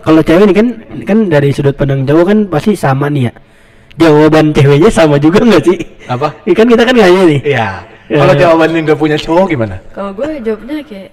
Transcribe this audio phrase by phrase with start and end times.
[0.00, 0.66] kalau cewek nih kan
[1.02, 3.32] kan dari sudut pandang cowok kan pasti sama nih ya.
[3.96, 5.76] Jawaban ceweknya sama juga nggak sih?
[6.06, 6.32] Apa?
[6.44, 7.40] Ikan kita kan nggak nih.
[7.44, 7.68] Iya.
[8.06, 8.40] Ya, Kalau ya.
[8.42, 9.76] jawabannya nggak punya cowok gimana?
[9.90, 11.08] Kalau gue jawabnya kayak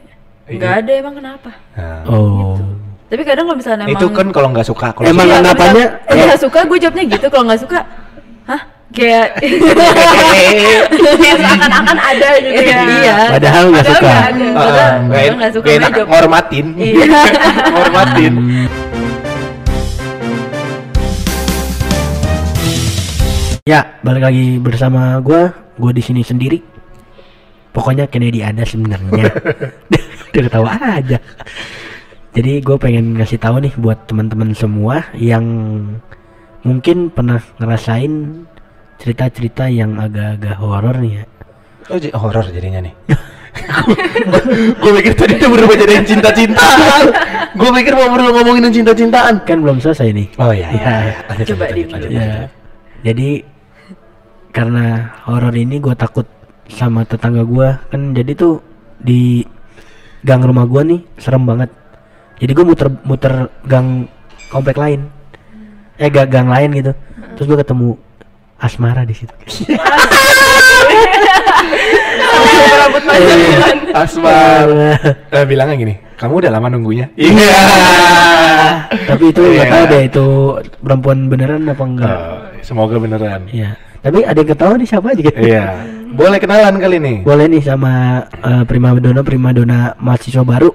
[0.48, 0.56] Iya.
[0.56, 1.52] nggak ada emang kenapa.
[1.76, 2.56] Nah, Oh.
[3.08, 4.88] Tapi kadang kalau misalnya emang itu kan kalau nggak suka.
[4.92, 7.26] Kalau Emang suka- Iya, kenapanya kalau nggak suka gue jawabnya gitu.
[7.28, 7.80] Kalau nggak suka,
[8.46, 8.62] hah?
[8.88, 9.28] Kayak
[11.18, 12.80] Kayak seakan-akan ada gitu ya.
[12.98, 13.16] iya.
[13.30, 14.10] Padahal nggak suka.
[14.10, 16.66] Ah, Padahal- nggak suka gue enak ngormatin.
[16.76, 17.06] Iya.
[17.74, 18.34] ngormatin.
[23.68, 25.52] Ya, balik lagi bersama gua.
[25.76, 26.64] Gua di sini sendiri.
[27.76, 29.28] Pokoknya Kennedy ada sebenarnya.
[30.32, 31.20] Dia ketawa aja.
[32.32, 35.44] Jadi gue pengen ngasih tahu nih buat teman-teman semua yang
[36.62, 38.46] mungkin pernah ngerasain
[39.02, 41.24] cerita-cerita yang agak-agak horor nih ya.
[41.90, 42.94] Oh, j- horor jadinya nih.
[44.82, 47.02] gue pikir tadi udah berubah jadi cinta-cintaan.
[47.58, 49.42] gue pikir mau berdua ngomongin cinta-cintaan.
[49.44, 50.28] Kan belum selesai nih.
[50.38, 50.82] Oh iya, iya.
[50.82, 50.94] Ya.
[51.04, 51.14] iya.
[51.34, 52.34] Lanjut, Coba lanjut, di lanjut, lanjut, Ya.
[53.06, 53.30] Jadi
[54.50, 54.86] karena
[55.24, 56.26] horor ini gue takut
[56.68, 58.60] sama tetangga gua kan jadi tuh
[59.00, 59.40] di
[60.20, 61.72] gang rumah gua nih serem banget.
[62.38, 63.34] Jadi gue muter-muter
[63.66, 64.06] gang
[64.48, 65.10] komplek lain,
[65.98, 66.92] eh gang, gang lain gitu.
[67.34, 67.98] Terus gue ketemu
[68.58, 69.34] asmara di situ.
[72.78, 73.42] Rambut panjang.
[73.94, 74.68] Asmar.
[75.34, 77.10] Eh, bilangnya gini, kamu udah lama nunggunya?
[77.18, 77.62] Iya.
[79.08, 79.74] Tapi itu nggak Iya.
[79.74, 80.26] tahu deh itu
[80.80, 82.18] perempuan beneran apa enggak.
[82.54, 83.42] Eh, semoga beneran.
[83.50, 83.74] Iya.
[84.08, 85.36] Tapi ada yang ketawa nih siapa aja gitu.
[85.36, 85.64] Iya.
[86.16, 87.18] Boleh kenalan kali nih.
[87.28, 90.72] Boleh nih sama eh, primadona primadona mahasiswa baru.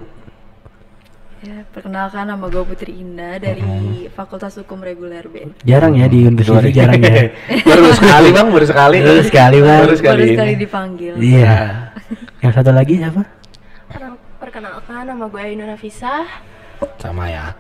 [1.41, 3.64] Ya, perkenalkan nama gue Putri Indah dari
[4.12, 5.56] Fakultas Hukum Reguler B.
[5.64, 6.36] Jarang ya di ini
[6.77, 7.33] jarang ya.
[7.72, 8.97] baru sekali bang, baru sekali.
[9.00, 9.80] Baru sekali, Bang.
[9.89, 10.22] Baru sekali.
[10.28, 10.61] Baru sekali ini.
[10.61, 11.12] dipanggil.
[11.17, 11.56] Iya.
[12.44, 13.22] Yang satu lagi siapa?
[14.36, 16.28] Perkenalkan nama gue Ainun Nafisa.
[17.00, 17.56] Sama ya.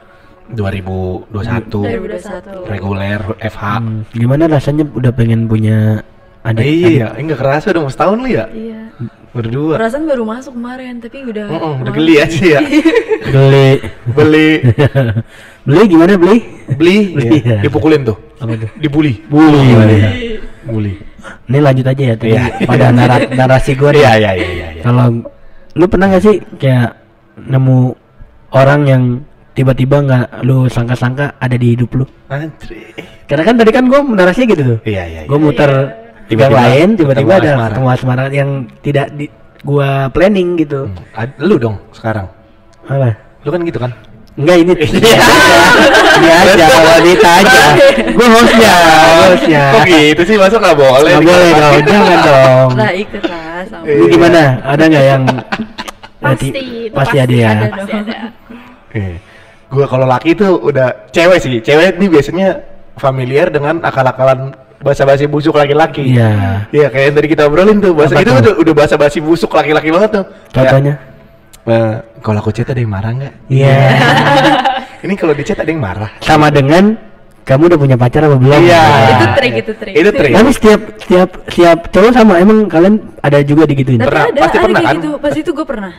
[0.52, 1.32] 2021
[1.82, 2.68] 2021.
[2.68, 3.62] reguler FH.
[3.78, 6.04] Hmm, gimana rasanya udah pengen punya
[6.42, 6.62] adik?
[6.62, 8.44] Iya, enggak kerasa udah mau setahun lu ya?
[8.48, 8.80] Iya.
[9.32, 9.80] Berdua.
[9.80, 11.96] Perasaan baru masuk kemarin, tapi udah Mm-mm, udah malas.
[11.96, 12.60] geli aja ya.
[13.32, 13.70] Beli.
[14.12, 14.48] Beli,
[15.66, 16.36] beli gimana beli?
[16.76, 17.56] beli, Beli, ya.
[17.56, 17.60] ya.
[17.64, 18.16] dipukulin tuh.
[18.36, 18.68] Apa tuh?
[18.76, 19.24] Dibully.
[19.24, 20.36] Bully.
[20.62, 20.94] Bully.
[21.48, 22.44] Ini lanjut aja ya tadi Iya.
[22.66, 24.48] pada nara- narasi gue iya, iya, iya.
[24.52, 24.82] iya.
[24.82, 25.22] Kalau
[25.72, 26.98] lu pernah gak sih kayak
[27.38, 27.94] nemu
[28.52, 29.02] orang yang
[29.52, 32.04] tiba-tiba nggak lu sangka-sangka ada di hidup lu?
[32.28, 32.96] Anjir.
[33.28, 34.78] Karena kan tadi kan gue narasinya gitu tuh.
[34.84, 35.20] Iya, iya.
[35.24, 35.44] Gue iya.
[35.44, 35.70] muter
[36.28, 39.26] tiba Tiba-tiba lain, tiba-tiba ada ketemu asmara yang tidak di
[39.62, 40.88] gua planning gitu.
[40.88, 42.26] Hmm, lu dong sekarang.
[42.88, 43.14] Apa?
[43.46, 43.92] Lu kan gitu kan?
[44.32, 47.62] Enggak ini Iya aja wanita aja
[48.16, 48.72] Gue hostnya
[49.28, 50.36] Hostnya Kok gitu sih?
[50.40, 51.12] Masa nggak boleh?
[51.20, 53.84] Nggak boleh dong Jangan dong Lah ikut lah sama.
[53.84, 54.42] Ini gimana?
[54.64, 55.22] Ada nggak yang
[56.16, 56.48] Pasti,
[56.96, 58.16] Pasti ada ya Ada Pasti ada.
[58.96, 59.14] Eh,
[59.72, 61.58] gua kalau laki tuh udah cewek sih.
[61.64, 62.48] Cewek nih biasanya
[63.00, 64.52] familiar dengan akal-akalan
[64.82, 66.12] basa-basi busuk laki-laki.
[66.12, 67.96] Iya Iya, kayak yang tadi kita obrolin tuh.
[67.96, 68.40] Bahasa Apa itu tuh?
[68.42, 70.24] udah, udah basa-basi busuk laki-laki banget tuh.
[70.52, 70.94] Kayak, Contohnya
[71.64, 73.34] eh, kalau aku chat ada yang marah nggak?
[73.48, 73.76] Iya
[75.06, 76.10] Ini kalau di chat ada yang marah.
[76.20, 76.94] Sama dengan
[77.42, 78.54] Kamu udah punya pacar apa belum?
[78.54, 78.82] Iya.
[79.18, 79.94] Itu trik, itu trik.
[79.98, 80.30] Itu trik.
[80.30, 83.98] Tapi setiap setiap setiap cowok sama emang kalian ada juga digituin.
[83.98, 84.94] Tapi Pernah, ada, pasti ada pernah kan?
[84.94, 85.10] gitu.
[85.18, 85.92] Pas itu gue pernah.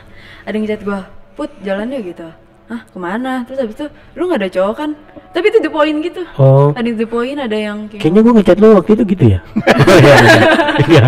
[0.48, 1.00] Ada yang chat gue,
[1.36, 2.28] Put jalan yuk gitu.
[2.64, 3.44] Hah ke mana?
[3.44, 3.86] Terus habis itu,
[4.16, 4.90] lu gak ada cowok kan?
[5.36, 6.22] Tapi itu the point gitu.
[6.40, 6.72] Oh.
[6.72, 9.40] Ada yang the point, ada yang kayak Kayaknya gua ngechat lu waktu itu gitu ya.
[9.94, 10.40] Iya, iya.
[10.88, 11.02] Iya.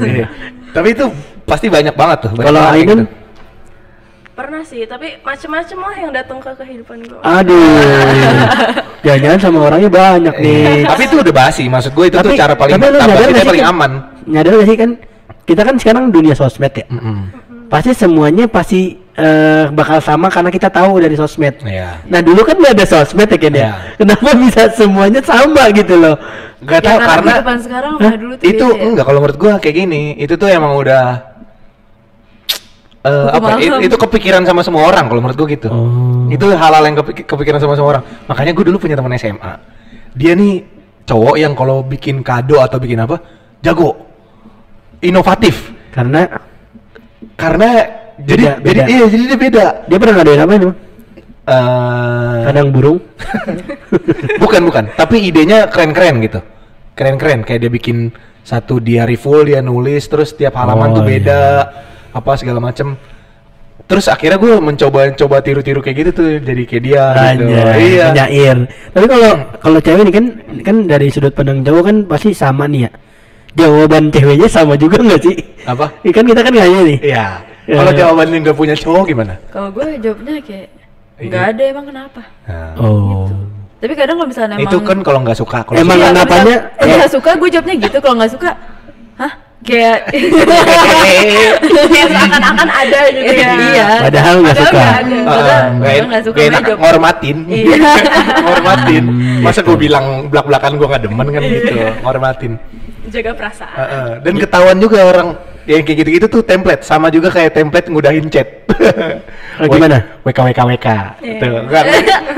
[0.00, 0.26] Iya.
[0.72, 1.04] Tapi itu
[1.44, 2.30] pasti banyak banget tuh.
[2.32, 3.04] banyak Kalau Ainun gitu.
[4.34, 7.20] Pernah sih, tapi macem-macem lah yang datang ke kehidupan gue.
[7.22, 7.54] Aduh.
[9.06, 10.58] Jangan-jangan sama orangnya banyak nih.
[10.82, 10.88] Iya.
[10.90, 11.62] Tapi itu udah basi.
[11.68, 13.92] Maksud gue itu tuh cara paling tapi nyadar kita nggak sih paling kan- aman.
[14.24, 14.90] Nyadar gak sih kan
[15.44, 16.86] kita kan sekarang dunia sosmed ya.
[16.88, 17.16] Mm-mm.
[17.68, 21.58] Pasti semuanya pasti eh, bakal sama karena kita tahu dari sosmed.
[21.60, 22.02] Iya.
[22.04, 23.60] Nah dulu kan nggak ada sosmed ya Ken ya.
[23.60, 23.72] Iya.
[23.96, 26.16] Kenapa bisa semuanya sama gitu loh?
[26.60, 28.84] Gak Ya, tau karena kehidupan sekarang sama dulu tuh itu beda ya.
[28.86, 31.04] enggak kalau menurut gua kayak gini itu tuh emang udah
[33.04, 36.24] eh Hukum apa it- itu kepikiran sama semua orang kalau menurut gua gitu Oh.
[36.26, 39.52] itu hal-hal yang kepik- kepikiran sama semua orang makanya gua dulu punya teman SMA
[40.10, 40.64] dia nih
[41.04, 43.20] cowok yang kalau bikin kado atau bikin apa
[43.60, 43.92] jago
[44.98, 46.26] inovatif Karena
[47.36, 47.70] karena
[48.16, 50.62] jadi Beda, jadi iya jadi dia beda dia pernah ngadain apa nih?
[50.64, 50.76] Bang?
[51.44, 52.98] Eh, Kadang burung.
[54.42, 56.40] bukan bukan tapi idenya keren-keren gitu
[56.94, 58.08] keren-keren kayak dia bikin
[58.40, 61.40] satu diary full dia nulis terus tiap halaman Oh, tuh beda
[62.12, 62.94] apa segala macem
[63.84, 68.04] terus akhirnya gue mencoba coba tiru-tiru kayak gitu tuh jadi kayak dia gitu Anjay, iya
[68.08, 68.56] penyair.
[68.94, 69.30] Tapi kalau
[69.60, 70.24] kalau cewek nih kan
[70.64, 72.90] kan dari sudut pandang cowok kan pasti sama nih ya.
[73.54, 75.36] Jawaban ceweknya sama juga nggak sih?
[75.64, 76.98] apa Ikan kita kan nggak nih.
[77.04, 77.26] iya
[77.64, 77.76] Ya.
[77.76, 80.68] kalau jawabannya nggak punya cowok gimana Kalau gue jawabnya kayak
[81.16, 83.24] nggak ada emang kenapa Nah, Oh.
[83.78, 86.56] tapi kadang kalau misalnya emang itu kan kalau nggak suka kalau Emang Iya, kenapanya?
[86.70, 86.96] kalau Eh.
[86.98, 88.50] nggak suka gue jawabnya gitu kalau nggak suka
[89.16, 89.98] hah kayak
[91.84, 93.48] Kayak seakan-akan ada gitu ya.
[93.54, 94.68] iya Padahal nggak suka.
[94.68, 94.86] suka,
[95.24, 97.76] Padahal nggak suka enak ngormatin, Iya.
[98.44, 99.04] ngormatin.
[99.06, 99.68] Hmm, Masa gitu.
[99.70, 101.72] gue bilang belak belakan gue nggak demen kan gitu,
[102.02, 102.52] ngormatin.
[103.06, 103.76] Jaga perasaan.
[103.78, 104.08] Heeh.
[104.20, 105.28] Dan ketahuan juga orang
[105.64, 108.48] yang kayak gitu-gitu tuh template sama juga kayak template ngudahin chat.
[109.54, 110.02] Oh, gimana?
[110.26, 110.88] WK WK WK.
[111.22, 111.38] Iya.
[111.38, 111.84] Tuh, kan?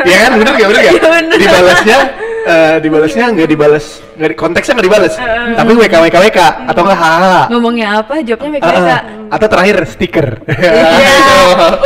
[0.04, 0.92] Iya kan bener gak bener gak?
[0.92, 1.38] Iya.
[1.40, 1.98] Dibalasnya
[2.44, 5.14] eh, dibalasnya nggak dibales, nggak di- konteksnya nggak dibales.
[5.56, 6.38] Tapi WK WK WK
[6.68, 7.40] atau enggak haha.
[7.48, 9.00] ngomongnya apa jawabnya Ah, mereka ah.
[9.32, 10.28] atau terakhir stiker.
[10.44, 11.14] Iya,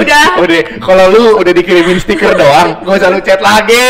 [0.03, 0.25] udah.
[0.43, 0.61] udah.
[0.83, 3.87] Kalau lu udah dikirimin stiker doang, gak usah lu chat lagi.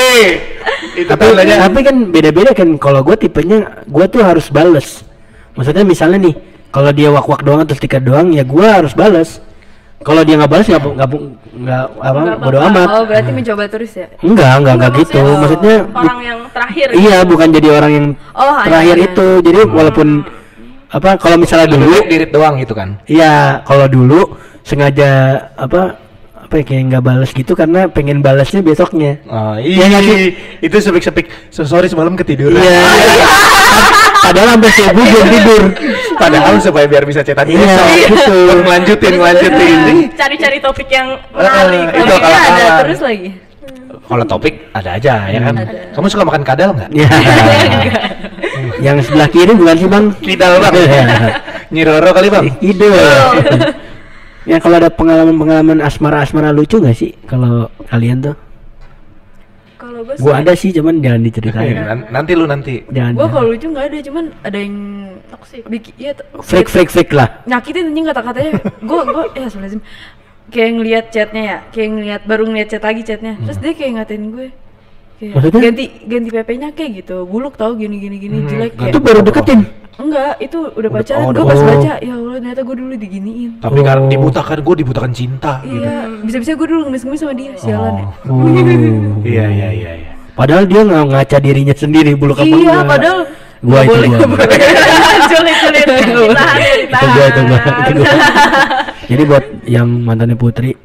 [0.93, 1.57] Itu Tapi, tandanya.
[1.65, 2.69] tapi kan beda-beda kan.
[2.77, 5.09] Kalau gue tipenya, gue tuh harus bales.
[5.57, 6.35] Maksudnya misalnya nih,
[6.71, 9.43] kalau dia wak-wak doang atau stiker doang, ya gue harus bales.
[10.01, 11.09] Kalau dia nggak balas nggak nggak
[11.61, 12.89] nggak apa Nggak bodo amat.
[12.89, 15.21] oh berarti mencoba terus ya Enggak, enggak enggak gitu.
[15.21, 17.29] Maksudnya bu- orang yang terakhir iya gitu.
[17.29, 19.27] bukan jadi orang yang Oh, hanya- terakhir itu.
[19.43, 20.09] Jadi walaupun
[20.89, 22.97] apa kalau misalnya dulu Dulu dirit doang gitu kan.
[23.05, 24.21] Iya, kalau dulu
[24.63, 25.11] sengaja
[25.53, 26.01] apa
[26.41, 29.21] apa ya kayak nggak balas gitu karena pengen balasnya besoknya.
[29.25, 30.33] Oh, Iya iya, sih?
[30.59, 31.29] itu sepik-sepik.
[31.53, 32.57] So, sorry semalam ketiduran.
[32.57, 32.81] Iya.
[34.25, 35.63] Padahal sampai subuh belum tidur.
[36.21, 37.87] Padahal supaya biar bisa cetak Iya, besok.
[38.07, 38.37] gitu.
[38.45, 39.77] Buat ngelanjutin, ngelanjutin.
[40.13, 41.87] Cari-cari topik yang Eh, menarik.
[41.89, 42.79] itu Topiknya kalau ada kalah.
[42.85, 43.31] terus lagi
[44.03, 45.55] Kalau topik ada aja ya kan.
[45.57, 45.73] Ada.
[45.93, 46.91] Kamu suka makan kadal nggak?
[46.93, 47.09] Ya.
[48.87, 50.05] Yang sebelah kiri bukan sih bang?
[50.19, 50.75] Kidal bang.
[51.71, 52.45] Nyiroro kali bang.
[52.61, 52.91] Ide.
[54.45, 58.35] ya kalau ada pengalaman-pengalaman asmara-asmara lucu nggak sih kalau kalian tuh?
[60.01, 61.77] Kalau gue Gua ada sih, cuman jangan diceritain.
[61.77, 62.81] Nan- Nanti lu nanti.
[62.87, 63.13] Jangan.
[63.13, 64.77] gue kalau lucu nggak ada cuman ada yang
[65.29, 65.61] toxic.
[65.67, 67.45] bikin iya t- Freak, freak, freak lah.
[67.45, 68.51] nyakitin anjing kata-katanya
[68.89, 69.81] gue gue ya sebenarnya
[70.49, 74.25] kayak ngeliat chatnya ya kayak ngeliat baru ngeliat chat lagi chatnya terus dia kayak ngatain
[74.31, 74.49] gue
[75.21, 75.61] kayak Maksudnya?
[75.63, 79.21] ganti ganti PP-nya kayak gitu buluk tau gini gini gini Hmm, jelek kayak Itu baru
[79.21, 79.61] deketin.
[79.95, 81.67] enggak itu udah Udah- pacaran oh, gue pas oh.
[81.67, 83.85] baca ya Allah ternyata gue dulu diginiin Tapi Oh.
[83.85, 85.53] karena dibutakan, gue dibutakan cinta.
[85.63, 85.77] gitu.
[85.79, 88.33] iya bisa-bisa gue dulu ngemis-ngemis sama dia sialan ya Oh.
[88.33, 88.49] Oh.
[89.23, 89.91] Iya iya iya.
[89.95, 90.11] iya.
[90.33, 92.89] Padahal dia nggak ngaca dirinya sendiri bulu apa iya enggak.
[92.89, 93.21] padahal
[93.61, 94.25] Gua itu boleh, gua.
[94.27, 94.57] boleh.
[95.31, 95.85] Sulit sulit.
[95.85, 97.05] Ditahan ya, itu ditahan.
[97.07, 98.09] gua itu gua itu gua.
[99.05, 100.73] Jadi buat yang mantannya Putri,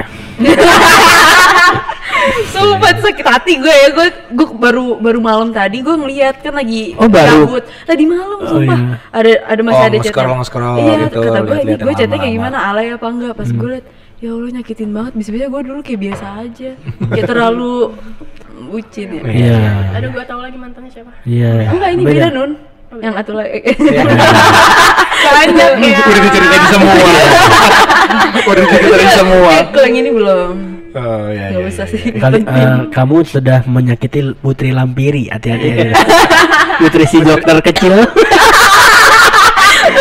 [2.55, 6.53] Sumpah itu sakit hati gue ya gue gue baru baru malam tadi gue ngeliat kan
[6.53, 7.43] lagi Oh, baru?
[7.43, 7.63] gabut.
[7.83, 8.95] tadi malam Oh, sumpah iya.
[9.11, 11.93] ada ada masih Oh, ada nge-scroll, chatnya nge-scroll iya gitu, kata gue ini lihat-lihat gue
[11.95, 13.57] chatnya kayak gimana alay apa enggak pas Hmm.
[13.57, 13.85] gue liat
[14.15, 16.69] ya Allah nyakitin banget bisa bisa gue dulu kayak biasa aja
[17.05, 17.75] kayak terlalu
[18.65, 19.59] bucin ya iya,
[19.93, 21.11] Aduh gue tahu lagi mantannya siapa.
[21.23, 21.67] iya.
[21.67, 22.51] enggak ini beda nun
[22.95, 23.59] yang satu lagi
[25.25, 25.99] Banyak ya.
[26.05, 26.93] Udah diceritain semua.
[28.45, 29.51] Udah diceritain semua.
[29.67, 30.53] Kalau yang ini belum
[30.95, 31.51] Oh iya.
[31.51, 31.93] nggak iya, usah iya.
[31.99, 35.91] sih Kali, eh, kamu sudah menyakiti Putri Lampiri, hati-hati.
[35.91, 35.91] ya.
[36.79, 37.99] Putri si dokter kecil.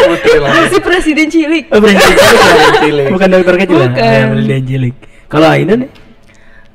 [0.06, 0.32] Putri
[0.70, 2.70] si presiden cilik Oh, Presiden cilik ya?
[2.78, 3.06] Cilik.
[3.10, 3.78] Bukan dokter kecil.
[3.82, 3.88] ya?
[3.90, 4.04] Bukan.
[4.06, 4.94] Ya, Presiden cilik.
[5.26, 5.90] Kalau Ainan nih?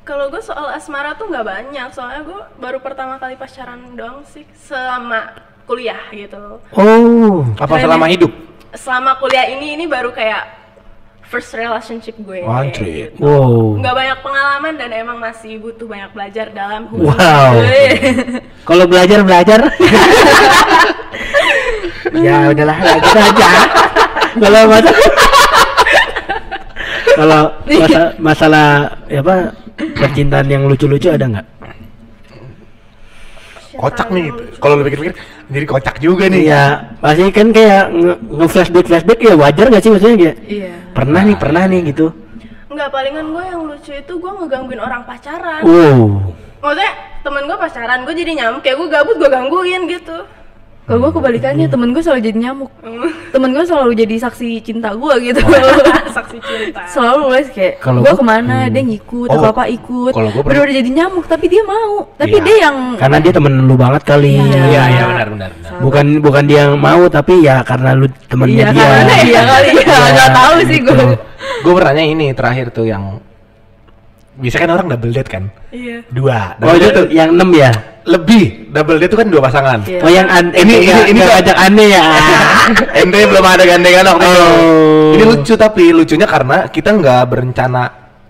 [0.04, 4.42] Kalau gue soal asmara tuh nggak banyak, soalnya gue baru pertama kali pacaran doang sih
[4.58, 5.32] selama
[5.64, 6.60] kuliah gitu.
[6.74, 7.46] Oh.
[7.56, 8.28] Apa selama hidup?
[8.76, 10.59] Selama kuliah ini ini baru kayak
[11.30, 12.42] first relationship gue.
[12.74, 13.14] Gitu.
[13.22, 13.78] Wow.
[13.78, 17.14] Nggak banyak pengalaman dan emang masih butuh banyak belajar dalam hubungan.
[17.14, 17.54] Wow.
[18.68, 19.60] Kalau belajar belajar.
[22.26, 23.48] ya udahlah lanjut aja.
[24.34, 24.90] Kalau masa
[27.20, 27.42] kalau
[27.80, 28.66] masa, masalah
[29.10, 31.46] ya apa percintaan yang lucu-lucu ada nggak?
[33.80, 34.28] Kocak nih.
[34.60, 35.14] Kalau lu pikir-pikir
[35.48, 36.44] jadi kocak juga nih.
[36.46, 36.64] Iya,
[37.00, 41.36] pasti kan kayak nge- nge-flashback flashback ya wajar nggak sih maksudnya kayak iya pernah nih
[41.40, 42.06] pernah nih gitu.
[42.68, 45.64] Nggak palingan gue yang lucu itu gue ngegangguin orang pacaran.
[45.64, 46.00] Wow.
[46.60, 46.90] Maksudnya
[47.24, 50.16] temen gue pacaran, gue jadi nyamuk kayak gue gabut gue gangguin gitu.
[50.90, 52.70] Kalau gue kebalikannya, temen gue selalu jadi nyamuk.
[53.30, 55.38] Temen gue selalu jadi saksi cinta gue gitu.
[56.10, 56.82] Saksi cinta.
[56.90, 58.72] selalu les kayak Kalau gue gua- ke mana hmm.
[58.74, 62.34] dia ngikut Oh, apa apa ikut kalau gua pernah- jadi nyamuk tapi dia mau tapi
[62.34, 62.42] Iya.
[62.42, 64.34] dia yang Karena dia temen lu banget kali.
[64.34, 64.58] Iya.
[64.60, 65.50] Iya iya benar benar.
[65.54, 65.70] benar.
[65.78, 68.82] Bukan bukan dia yang mau tapi ya karena lu temennya iya dia.
[68.84, 71.06] karena iya kali ya Iya, nggak tahu sih gue gitu.
[71.62, 73.04] Gue pernahnya ini terakhir tuh yang
[74.34, 75.44] bisa kan orang double date kan?
[75.70, 76.02] Iya.
[76.08, 76.58] Dua.
[76.58, 77.70] Oh itu tuh yang 6 ya?
[78.02, 79.78] Lebih double date tuh kan dua pasangan.
[79.84, 80.00] Iya.
[80.00, 82.04] Oh yang an Ini- ini ini- ini ajak aneh ya.
[83.00, 84.40] Ente belum ada gandengan waktu itu.
[84.40, 85.12] Oh.
[85.12, 87.82] Ini lucu tapi lucunya karena kita nggak berencana,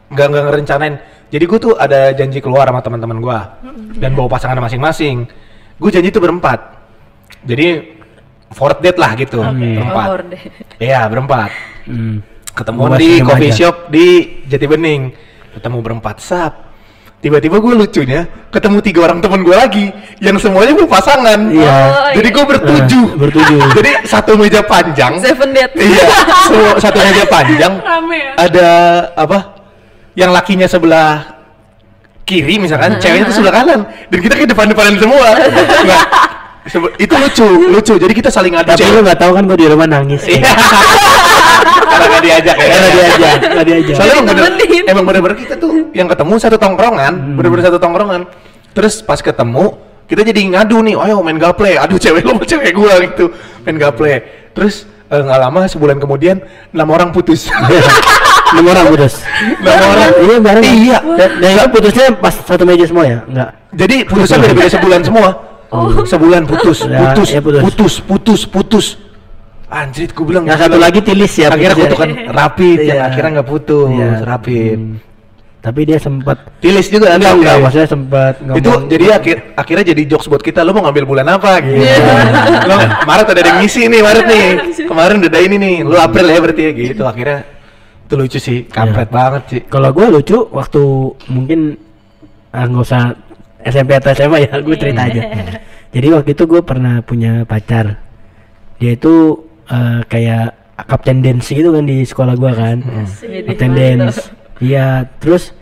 [0.08, 0.94] nggak nggak ngerencanain.
[1.30, 3.38] Jadi gue tuh ada janji keluar sama teman-teman gue
[3.96, 5.30] dan bawa pasangan masing-masing.
[5.76, 6.58] Gue janji tuh berempat.
[7.40, 7.96] Jadi
[8.50, 10.06] fourth date lah gitu, berempat.
[10.10, 10.18] Oh.
[10.76, 11.50] Iya berempat.
[11.86, 12.18] Hmm.
[12.50, 13.70] Ketemuan Gua di coffee aja.
[13.70, 14.06] shop di
[14.44, 15.02] Jati Bening.
[15.54, 16.69] Ketemu berempat sap.
[17.20, 21.68] Tiba-tiba gue lucunya ketemu tiga orang temen gue lagi yang semuanya berpasangan Iya.
[21.68, 22.34] Oh, jadi iya.
[22.34, 23.58] gue bertujuh Eh, bertujuh.
[23.76, 25.76] jadi satu meja panjang Seven date.
[25.76, 26.06] iya
[26.42, 28.32] semua- satu meja panjang Rame ya?
[28.38, 28.68] ada
[29.14, 29.38] apa
[30.12, 31.36] yang lakinya sebelah
[32.22, 35.28] kiri misalkan ceweknya tuh sebelah kanan dan kita ke depan-depanan semua
[36.72, 39.58] sebe- itu lucu lucu jadi kita saling adu Tapi lu cewek nggak tahu kan gue
[39.58, 40.24] di rumah nangis.
[40.24, 40.40] Iya.
[41.62, 42.66] Karena diajak ya.
[42.66, 43.94] Karena diajak, nggak diajak.
[43.96, 44.52] soalnya emang bener,
[44.86, 48.22] emang bener-bener kita tuh yang ketemu satu tongkrongan bener-bener satu tongkrongan.
[48.70, 52.98] Terus pas ketemu kita jadi ngadu nih ayo main gaple aduh cewek lo cewek gua
[53.02, 53.30] gitu.
[53.62, 54.14] Main gaple.
[54.54, 57.46] Terus eh, nggak lama sebulan kemudian enam orang putus.
[58.50, 59.22] Enam orang putus.
[59.62, 60.10] enam orang.
[60.18, 60.64] Iya bareng.
[60.74, 60.98] iya.
[60.98, 63.18] Dan, dan itu putusnya pas satu meja semua ya?
[63.22, 63.48] Enggak.
[63.70, 65.28] jadi putusnya beda-beda sebulan semua.
[66.02, 67.62] Sebulan putus Ya, putus, ya, putus.
[67.62, 68.86] putus putus putus
[69.70, 70.84] anjir gua bilang Yang satu gila.
[70.84, 71.46] lagi tilis ya.
[71.46, 71.86] akhirnya putusnya.
[71.86, 73.06] kutukan rapid yang Iya.
[73.06, 74.10] akhirnya nggak putus Iya.
[74.24, 74.98] rapid Hmm.
[75.60, 77.62] Tapi dia sempat tilis juga enggak enggak oke.
[77.62, 81.26] maksudnya sempat ngomong itu jadi akhir akhirnya jadi jokes buat kita lo mau ngambil bulan
[81.28, 81.84] apa gitu
[82.64, 84.44] lo Maret ada yang ngisi nih Maret nih
[84.82, 87.38] kemarin udah ada ini nih lo April ya berarti ya gitu akhirnya
[88.00, 90.82] itu lucu sih kampret banget sih kalau gue lucu waktu
[91.28, 91.76] mungkin
[92.50, 93.02] ah, nggak usah
[93.60, 95.22] SMP atau SMA ya gue cerita aja
[95.92, 98.00] jadi waktu itu gue pernah punya pacar
[98.80, 100.44] dia itu eh, kayak
[100.80, 102.76] kapten dance gitu kan di sekolah gue kan
[103.46, 105.52] kapten dance iya terus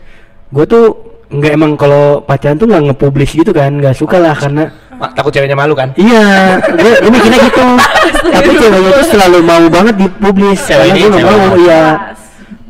[0.49, 0.85] gue tuh
[1.29, 5.29] nggak emang kalau pacaran tuh nggak nge-publish gitu kan nggak suka lah karena Ma- takut
[5.29, 7.63] ceweknya malu kan Iya, gue gue mikirnya gitu.
[8.35, 10.59] Tapi ceweknya tuh selalu mau banget dipublis.
[10.59, 11.83] Cewek ini mau, iya.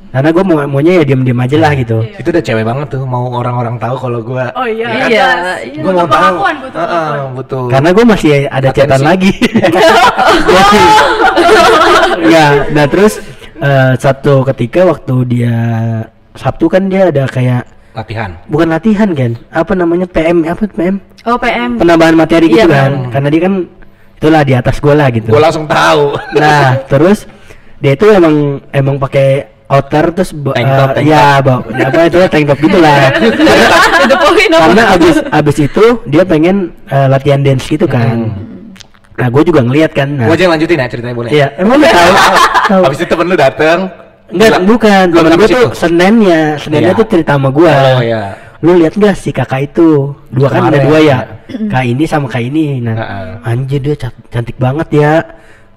[0.10, 2.02] Karena gue mau maunya ya diam-diam aja lah gitu.
[2.02, 4.90] itu udah cewek banget tuh mau orang-orang tahu kalau gua Oh iya.
[4.90, 5.38] Iya, jelas.
[5.70, 5.82] iya.
[5.86, 7.30] gua mau tahu butuh pengakuan.
[7.38, 9.32] butuh Karena gue masih ada catatan lagi.
[12.26, 13.22] ya, nah terus
[13.60, 15.56] eh, satu ketika waktu dia
[16.34, 17.64] Sabtu kan dia ada kayak
[17.94, 19.32] latihan bukan latihan kan?
[19.52, 20.96] Apa namanya PM apa PM?
[21.28, 21.76] Oh PM.
[21.78, 22.92] Penambahan materi gitu Iya, kan?
[23.12, 23.54] Karena dia kan
[24.20, 25.30] itulah di atas gue lah gitu.
[25.30, 27.28] gua langsung tahu Nah, terus
[27.78, 32.18] dia itu emang emang pakai outer terus Tank top, eh, tank ya, ba- apa itu
[32.26, 32.98] tank top gitu lah.
[34.00, 34.64] Itu poin apa?
[34.66, 38.34] Karena abis abis itu dia pengen eh, latihan dance gitu kan.
[39.14, 40.08] Nah, gue juga ngeliat kan.
[40.10, 42.12] Nah, gua aja lanjutin ya ceritanya boleh Iya, emang lu tahu.
[42.72, 42.82] tahu.
[42.82, 43.80] habis itu temen lu dateng
[44.30, 45.06] Enggak, bukan.
[45.12, 45.68] Temen gue tuh?
[45.74, 46.98] Seninnya, Seninnya Iya.
[46.98, 47.74] tuh cerita sama gua.
[47.94, 48.22] oh ya
[48.60, 50.12] Lu lihat gak si kakak itu?
[50.30, 51.20] Dua kan ada Kemarin, dua ya.
[51.48, 51.68] iya.
[51.68, 52.80] Kak ini sama kak ini.
[52.80, 53.28] Nah, Heeh.
[53.46, 55.12] anjir dia ca- cantik banget ya.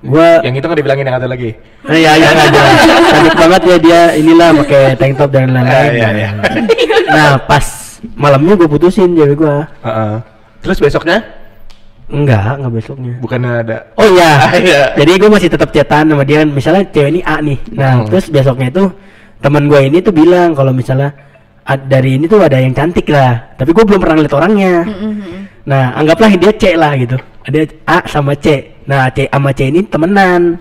[0.02, 2.62] Gua yang itu nggak dibilangin yang ada lagi Nah, ya, ya, ada.
[3.08, 5.90] Cantik banget ya dia inilah pakai tank top dan lain-lain.
[5.92, 6.30] Iya, iya.
[7.12, 7.64] Nah, pas
[8.14, 9.68] malamnya gue putusin cewek gua.
[9.80, 10.14] Heeh.
[10.58, 11.18] terus besoknya
[12.06, 13.14] Enggak, enggak besoknya.
[13.18, 14.30] bukannya ada Oh iya.
[14.58, 14.82] Iya.
[14.94, 16.42] Jadi gue masih tetap chatan sama dia.
[16.42, 17.58] Misalnya cewek ini A nih.
[17.72, 18.06] Nah, Hmm.
[18.06, 18.84] terus besoknya itu
[19.38, 21.14] teman gue ini tuh bilang kalau misalnya
[21.62, 23.54] "A- dari ini tuh ada yang cantik lah.
[23.54, 24.82] Tapi gue belum pernah lihat orangnya.
[25.62, 27.14] Nah, anggaplah dia C lah gitu.
[27.42, 28.71] Ada A sama C.
[28.86, 30.56] Nah, C sama C ini temenan.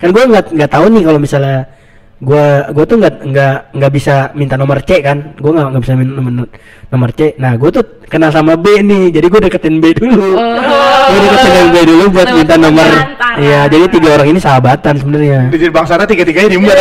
[0.00, 1.58] Kan gue nggak nggak tahu nih kalau misalnya
[2.24, 5.34] gue gue tuh nggak nggak nggak bisa minta nomor C kan.
[5.38, 6.32] Gue nggak nggak bisa minta nomor,
[6.90, 7.20] nomor C.
[7.38, 9.14] Nah, gue tuh kenal sama B nih.
[9.14, 10.34] Jadi gue deketin B dulu.
[10.34, 12.90] Gue deketin B dulu buat Lewat minta nomor.
[13.34, 15.38] Iya, jadi tiga orang ini sahabatan sebenarnya.
[15.50, 16.76] di Bang Sana tiga-tiganya diembat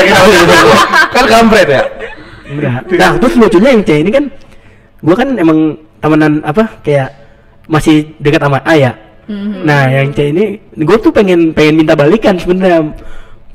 [1.13, 1.81] kan kampret ya
[2.43, 2.79] Enggak.
[2.93, 4.25] Nah, terus lucunya yang C ini kan
[5.01, 7.09] gua kan emang temenan apa kayak
[7.67, 8.91] masih dekat sama A ya.
[9.63, 12.83] Nah, yang C ini gue tuh pengen pengen minta balikan sebenarnya.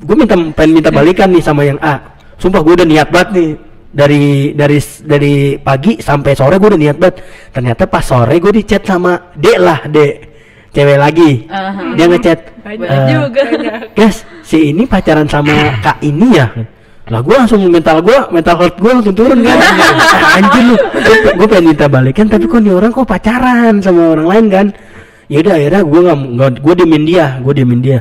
[0.01, 1.99] Gue minta pengen minta balikan nih sama yang A.
[2.39, 3.49] Sumpah gue udah niat banget nih
[3.89, 4.23] dari
[4.55, 7.15] dari dari pagi sampai sore gue udah niat banget.
[7.53, 9.97] Ternyata pas sore gue di chat sama D lah D
[10.73, 11.45] cewek lagi.
[11.49, 11.97] Aha.
[11.97, 12.39] Dia ngechat.
[12.65, 13.43] Banyak eh, juga.
[13.97, 16.47] Guys, si ini pacaran sama kak ini ya?
[17.09, 19.57] Lah gue langsung mental gue, mental health gue langsung turun kan
[20.37, 20.75] Anjir lu,
[21.41, 24.65] gue pengen minta balikan tapi kok nih orang kok pacaran sama orang lain kan
[25.29, 27.99] Ya udah akhirnya gue nggak gue diemin dia, gue diemin dia.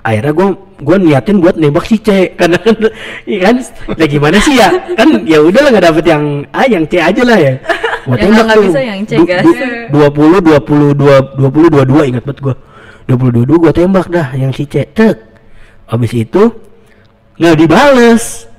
[0.00, 0.48] Akhirnya gue
[0.80, 2.72] gue niatin buat nembak si C karena kan
[3.30, 3.56] iya kan?
[4.00, 4.68] Ya gimana sih ya?
[4.96, 6.24] Kan ya udah lah nggak dapet yang
[6.56, 7.54] A yang C aja lah ya.
[8.08, 9.12] Gue nggak bisa yang C,
[9.92, 12.54] dua puluh dua puluh dua dua puluh dua dua ingat banget gue
[13.10, 15.16] dua puluh dua dua gue tembak dah yang si C cek
[15.90, 16.42] habis itu
[17.36, 18.49] nggak dibales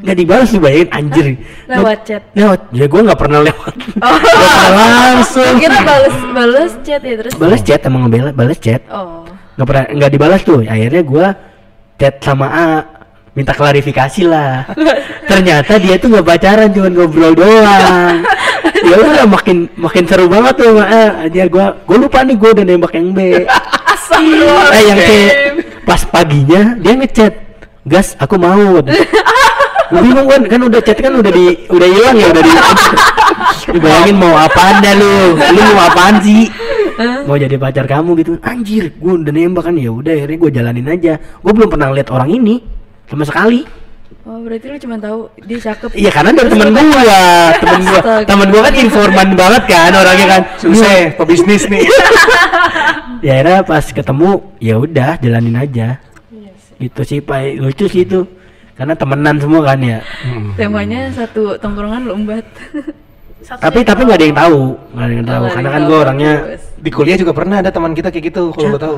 [0.00, 1.26] nggak dibales nih bayangin anjir.
[1.68, 2.22] Lewat chat.
[2.32, 2.60] lewat.
[2.72, 3.74] Ya gue nggak pernah lewat.
[4.00, 5.54] Nggak pernah langsung.
[5.60, 7.32] Kira bales bales chat ya terus.
[7.36, 8.82] bales chat emang ngebales bales chat.
[8.88, 9.24] Oh.
[9.58, 10.60] nggak pernah nggak dibalas tuh.
[10.64, 11.26] Akhirnya gua
[12.00, 12.70] chat sama A
[13.36, 14.66] minta klarifikasi lah.
[15.30, 18.16] Ternyata dia tuh nggak pacaran cuma ngobrol doang.
[18.80, 21.28] Ya udah makin makin seru banget tuh sama A.
[21.28, 23.44] Dia gua gua lupa nih gua udah nembak yang B.
[24.20, 25.10] Eh yang C.
[25.84, 27.34] pas paginya dia ngechat
[27.88, 28.78] gas aku mau
[29.90, 32.52] Gue bingung kan, kan udah chat kan udah di udah hilang ya udah di.
[33.74, 35.34] Lu bayangin mau apaan dah lu?
[35.34, 36.46] Lu mau apaan sih?
[37.26, 38.32] Mau jadi pacar kamu gitu?
[38.42, 41.12] Anjir, gue udah nembak kan ya udah akhirnya gue jalanin aja.
[41.42, 42.62] Gue belum pernah lihat orang ini
[43.10, 43.66] sama sekali.
[44.20, 45.90] Oh berarti lu cuma tahu dia cakep.
[45.96, 47.22] Iya karena dari temen gua,
[47.56, 48.26] temen gua, Astaga.
[48.28, 50.42] temen gua kan informan banget kan orangnya kan.
[50.60, 51.86] Susah, pebisnis nih.
[53.20, 56.00] Ya akhirnya pas ketemu ya udah jalanin aja.
[56.80, 58.24] Gitu sih pak, lucu sih itu.
[58.80, 60.00] Karena temenan semua kan ya.
[60.24, 60.56] Hmm.
[60.56, 62.48] Temanya satu tongkrongan lombat.
[63.44, 64.60] Satu Tapi jadi tapi nggak ada yang tahu,
[64.96, 65.44] nggak ada yang tahu.
[65.52, 65.96] Karena kan tahu.
[66.00, 66.32] orangnya.
[66.80, 68.96] Di kuliah juga pernah ada teman kita kayak gitu, kalau lo tahu.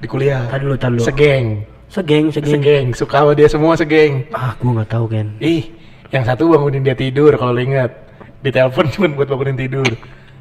[0.00, 0.40] Di kuliah.
[0.48, 1.04] Tadi dulu, tadi dulu.
[1.04, 1.46] Segeng.
[1.92, 2.52] Segeng, segeng.
[2.56, 4.24] Segeng, suka sama dia semua segeng.
[4.32, 5.26] Ah, gua nggak tahu kan.
[5.36, 5.68] Ih,
[6.08, 7.92] yang satu bangunin dia tidur kalau lo ingat.
[8.40, 9.88] Di telepon cuma buat bangunin tidur.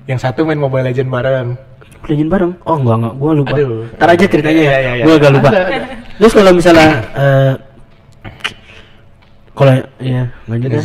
[0.07, 1.47] Yang satu main Mobile Legend bareng.
[2.07, 2.51] Pelajin bareng?
[2.63, 3.55] Oh enggak enggak, gua lupa.
[3.59, 3.91] Aduh.
[3.99, 4.79] Ntar aja ceritanya Iya, ya.
[4.79, 5.03] iya, iya.
[5.03, 5.49] Gua agak lupa.
[5.51, 5.77] Ada, ada.
[6.15, 7.51] Terus kalau misalnya eh
[9.57, 10.81] kalau ya lanjut ya.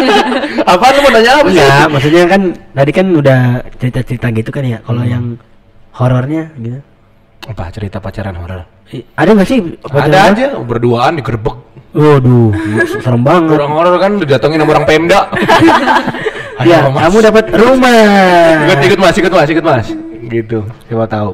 [0.72, 1.60] apa lu mau nanya apa sih?
[1.60, 3.40] Enggak, maksudnya kan tadi kan udah
[3.76, 4.78] cerita-cerita gitu kan ya.
[4.80, 5.24] Kalau yang
[5.92, 6.80] horornya gitu.
[7.52, 8.64] Apa cerita pacaran horor?
[9.12, 9.58] Ada nggak sih?
[9.92, 11.56] Ada aja berduaan digerebek.
[11.92, 12.52] Waduh,
[13.04, 13.60] serem banget.
[13.60, 15.20] Orang horor kan didatengin sama orang Pemda.
[16.66, 17.06] Ya, Mas.
[17.06, 18.66] kamu dapat rumah.
[18.66, 19.86] ikut ikut mas ikut mas ikut mas
[20.26, 21.30] gitu siapa tahu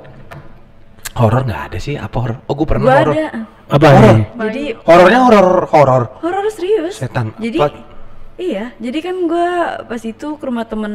[1.17, 3.49] horor nggak ada sih apa horor oh gue pernah horor ada.
[3.75, 4.15] Apa Horor.
[4.15, 4.25] ini?
[4.39, 6.95] Jadi horornya horor horor horor serius.
[6.95, 7.35] Setan.
[7.43, 7.75] Jadi Apa?
[8.35, 10.95] iya, jadi kan gua pas itu ke rumah temen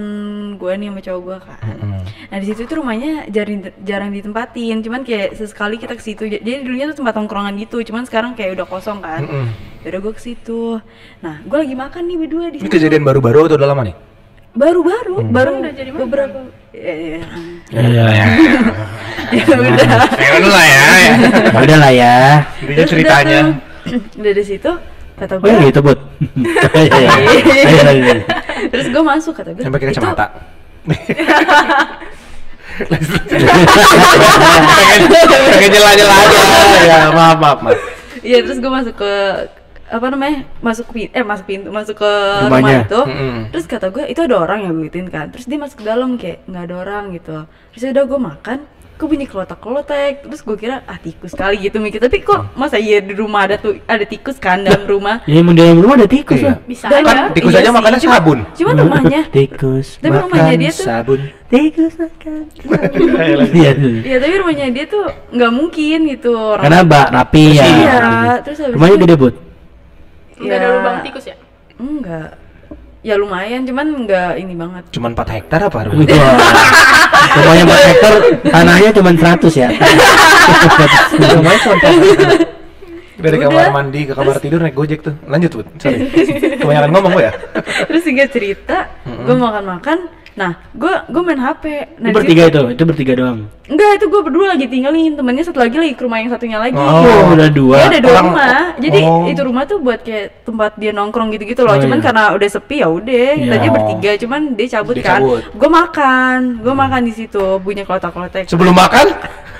[0.55, 1.59] gua nih sama cowok gua kan.
[2.31, 6.23] Nah di situ tuh rumahnya jarang jarang ditempatin, cuman kayak sesekali kita ke situ.
[6.27, 9.27] Jadi dulunya tuh tempat tongkrongan gitu, cuman sekarang kayak udah kosong kan.
[9.27, 9.47] Mm-mm.
[9.83, 10.79] Yaudah gua ke situ.
[11.23, 13.95] Nah, gua lagi makan nih berdua di ini kejadian baru-baru atau udah lama nih
[14.57, 16.01] Baru-baru, baru Udah jadi mana?
[16.05, 16.37] beberapa.
[16.73, 17.21] Ya, ya.
[17.69, 18.05] Iya.
[19.37, 19.89] ya udah.
[20.17, 20.83] ya udah lah ya
[21.65, 22.13] Udah lah ya.
[22.57, 23.53] intinya Terus ceritanya udah
[23.85, 24.71] tuh, udah di situ
[25.19, 25.99] kata Oh gue iya gitu, Bud.
[26.79, 27.91] Iya, iya.
[27.93, 28.15] Iya,
[28.73, 30.25] terus gue masuk kata gue sampai ke "Itu kacamata
[35.49, 36.41] pengen nyela-nyela aja
[36.85, 37.79] ya maaf maaf mas
[38.19, 39.11] Iya terus gue masuk ke
[39.89, 42.47] apa namanya masuk pintu eh masuk pintu masuk ke Rumahnya.
[42.47, 43.37] rumah itu Mm-mm.
[43.49, 46.13] terus kata gue itu ada orang yang gue gituin kan terus dia masuk ke dalam
[46.13, 47.37] kayak nggak ada orang gitu
[47.69, 48.59] terus udah gue makan
[48.93, 52.75] kok bunyi kelotak kelotek terus gue kira ah tikus kali gitu mikir tapi kok masa
[52.75, 55.95] iya di rumah ada tuh ada tikus kan dalam rumah Ya emang di dalam rumah
[55.95, 56.51] ada tikus Iya.
[56.51, 56.57] lah.
[56.61, 57.07] Bisa Dan- aja.
[57.09, 59.87] kan tikus iya aja sih, makannya cuma- sabun cuman rumahnya tikus.
[59.97, 62.41] Tapi makan rumahnya dia tuh- sabun tikus makan.
[63.55, 63.71] Iya.
[64.03, 67.63] Iya tapi rumahnya dia tuh nggak mungkin gitu orang Karena mbak rapi ya.
[67.65, 67.95] Iya,
[68.43, 69.35] terus habis Rumahnya gede, Bud.
[70.39, 70.73] Nggak ada Ya.
[70.73, 71.35] lubang tikus ya?
[71.75, 72.29] enggak
[72.99, 76.35] ya lumayan cuman enggak ini banget cuman 4 hektar apa rumah Wah.
[77.29, 79.69] Rumahnya 4 hektar, tanahnya cuma 100 ya.
[81.29, 82.29] Rumahnya cuma 4 hektar.
[83.19, 83.47] dari Udah.
[83.47, 86.07] kamar mandi ke kamar tidur naik gojek tuh lanjut bud sorry
[86.59, 87.33] kebanyakan ngomong gue ya
[87.83, 89.97] terus singkat cerita gue makan makan
[90.33, 93.39] nah gue gue main hp Itu nah di bertiga itu, itu bertiga doang.
[93.69, 95.13] Enggak itu gue berdua lagi tinggalin.
[95.13, 96.75] Temennya satu lagi lagi ke rumah yang satunya lagi.
[96.75, 97.75] Oh, udah dua.
[97.77, 98.61] Dia ada dua Orang- rumah.
[98.75, 99.25] Jadi oh.
[99.29, 101.73] itu rumah tuh buat kayak tempat dia nongkrong gitu gitu loh.
[101.73, 102.05] Oh, cuman iya.
[102.09, 103.29] karena udah sepi ya udah.
[103.37, 103.61] Kita Iya.
[103.61, 105.21] aja bertiga cuman dia cabut Dia kan.
[105.47, 106.39] gue makan.
[106.59, 109.07] Gue makan di situ bunyi kelotak kelotek sebelum makan?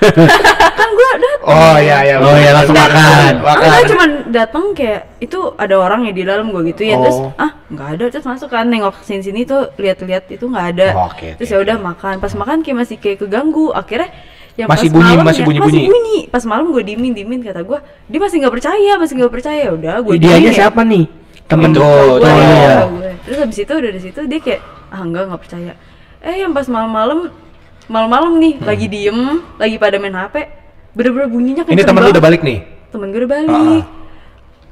[0.80, 2.16] Kan gue udah oh iya iya.
[2.24, 3.44] Oh, iya, langsung makan.
[3.44, 3.60] makan.
[3.68, 6.96] Enggak cuman datang kayak itu ada orang ya di dalam gua gitu ya.
[6.96, 7.36] Terus Oh.
[7.36, 8.04] ah nggak ada.
[8.08, 10.88] Terus masuk kan nengok sini sini tuh lihat-lihat itu nggak ada.
[10.96, 12.14] Oh, oke, terus oke, ya udah makan.
[12.16, 13.76] Pas makan kayak masih kayak keganggu.
[13.76, 13.99] Akhirnya
[14.54, 15.80] yang Masih pas bunyi, malam masih ya- bunyi-bunyi.
[15.80, 16.18] masih bunyi.
[16.28, 17.78] Pas malam gue dimin dimin kata gua.
[18.06, 19.60] Dia masih nggak percaya masih nggak percaya.
[19.62, 21.04] Ya udah gue Dia aja siapa nih?
[21.46, 22.28] Temen Itu, gue itu.
[22.30, 22.78] ya.
[23.20, 25.72] terus habis itu udah di situ dia kayak ah enggak nggak percaya.
[26.20, 27.32] Eh yang pas malam-malam
[27.86, 29.18] malam-malam nih lagi diem
[29.56, 30.34] lagi pada main hp
[30.90, 32.14] bener-bener bunyinya ini kenceng temen lu banget.
[32.14, 32.58] udah balik nih?
[32.90, 33.84] Temen gue udah balik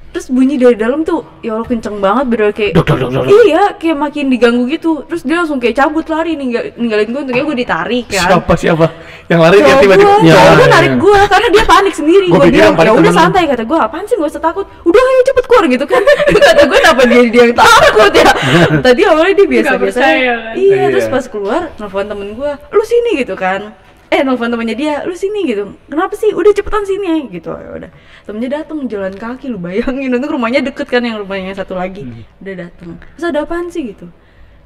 [0.09, 3.25] terus bunyi dari dalam tuh ya Allah kenceng banget bener kayak Dok, dok, dok, dok.
[3.45, 7.45] iya kayak makin diganggu gitu terus dia langsung kayak cabut lari ninggal, ninggalin gue untungnya
[7.45, 8.87] gue ditarik kan siapa siapa
[9.27, 10.97] yang lari dia Cowok tiba-tiba gue, Ya, cowok gue ya, narik ya.
[10.99, 13.79] gue karena dia panik sendiri Gua gue bilang ya udah temen lu." santai kata gue
[13.79, 16.03] apaan sih gak usah takut udah ayo cepet keluar gitu kan
[16.49, 18.31] kata gue kenapa dia dia yang takut ya
[18.87, 20.15] tadi awalnya dia biasa biasa kan?
[20.55, 21.13] iya terus Iya.
[21.13, 23.77] pas keluar nelfon temen gue lu sini gitu kan
[24.09, 25.77] eh nelfon temennya dia lu sini gitu.
[25.85, 26.33] Kenapa sih?
[26.33, 27.29] Udah cepetan sini.
[27.29, 27.91] Gitu ya udah.
[28.25, 30.09] Temennya datang jalan kaki lu bayangin.
[30.11, 32.09] Untuk rumahnya deket kan yang rumahnya yang satu lagi.
[32.39, 33.93] Udah datang terus ada apaan sih?
[33.93, 34.09] Gitu.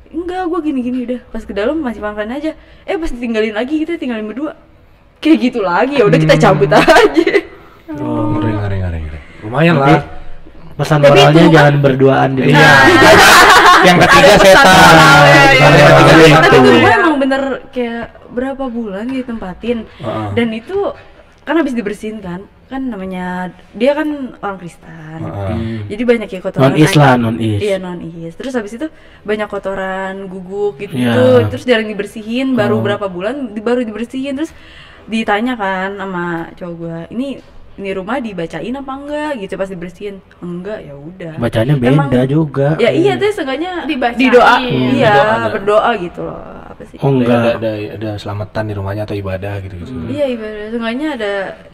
[0.09, 1.21] Enggak gue gini gini udah.
[1.29, 2.55] Pas ke dalam masih makan aja.
[2.83, 4.55] Eh pas ditinggalin lagi kita tinggalin berdua.
[5.19, 7.27] Kayak gitu lagi ya udah kita cabut aja.
[7.93, 9.19] Oh, ngeri ngeri ngeri ngeri.
[9.43, 10.03] Lumayan Jadi, lah.
[10.73, 12.71] Pesan Tapi moralnya itu kan- jangan berduaan di iya.
[13.83, 14.95] Yang ketiga setan.
[15.29, 15.87] iya, yang iya.
[15.91, 16.37] ketiga Iya.
[16.39, 20.27] tapi itu rumah emang bener kayak berapa bulan ditempatin Heeh.
[20.33, 20.97] dan itu
[21.43, 25.21] kan habis dibersihin kan kan namanya dia kan orang Kristen.
[25.21, 25.85] Heeh.
[25.93, 26.73] Jadi banyak ya kotoran.
[26.73, 27.61] Non is lah, non is.
[27.61, 28.33] Iya non is.
[28.33, 28.89] Terus habis itu
[29.29, 30.97] banyak kotoran guguk gitu.
[30.97, 31.53] Iya.
[31.53, 32.57] Terus jarang dibersihin.
[32.57, 32.83] Baru Oh.
[32.83, 34.41] berapa bulan baru dibersihin.
[34.41, 34.57] Terus
[35.05, 37.43] ditanya kan sama cowok gua, ini
[37.75, 42.69] ini rumah dibacain apa enggak gitu pas dibersihin enggak ya udah Bacanya Emang- beda juga.
[42.77, 44.21] ya iya tuh seenggaknya Dibacain.
[44.21, 45.49] didoa Hmm, iya berdoa ada.
[45.51, 47.53] berdoa gitu loh apa sih Oh Ada, enggak.
[47.57, 49.93] ada, ada selamatan di rumahnya atau ibadah gitu gitu.
[50.07, 51.33] iya ibadah seenggaknya ada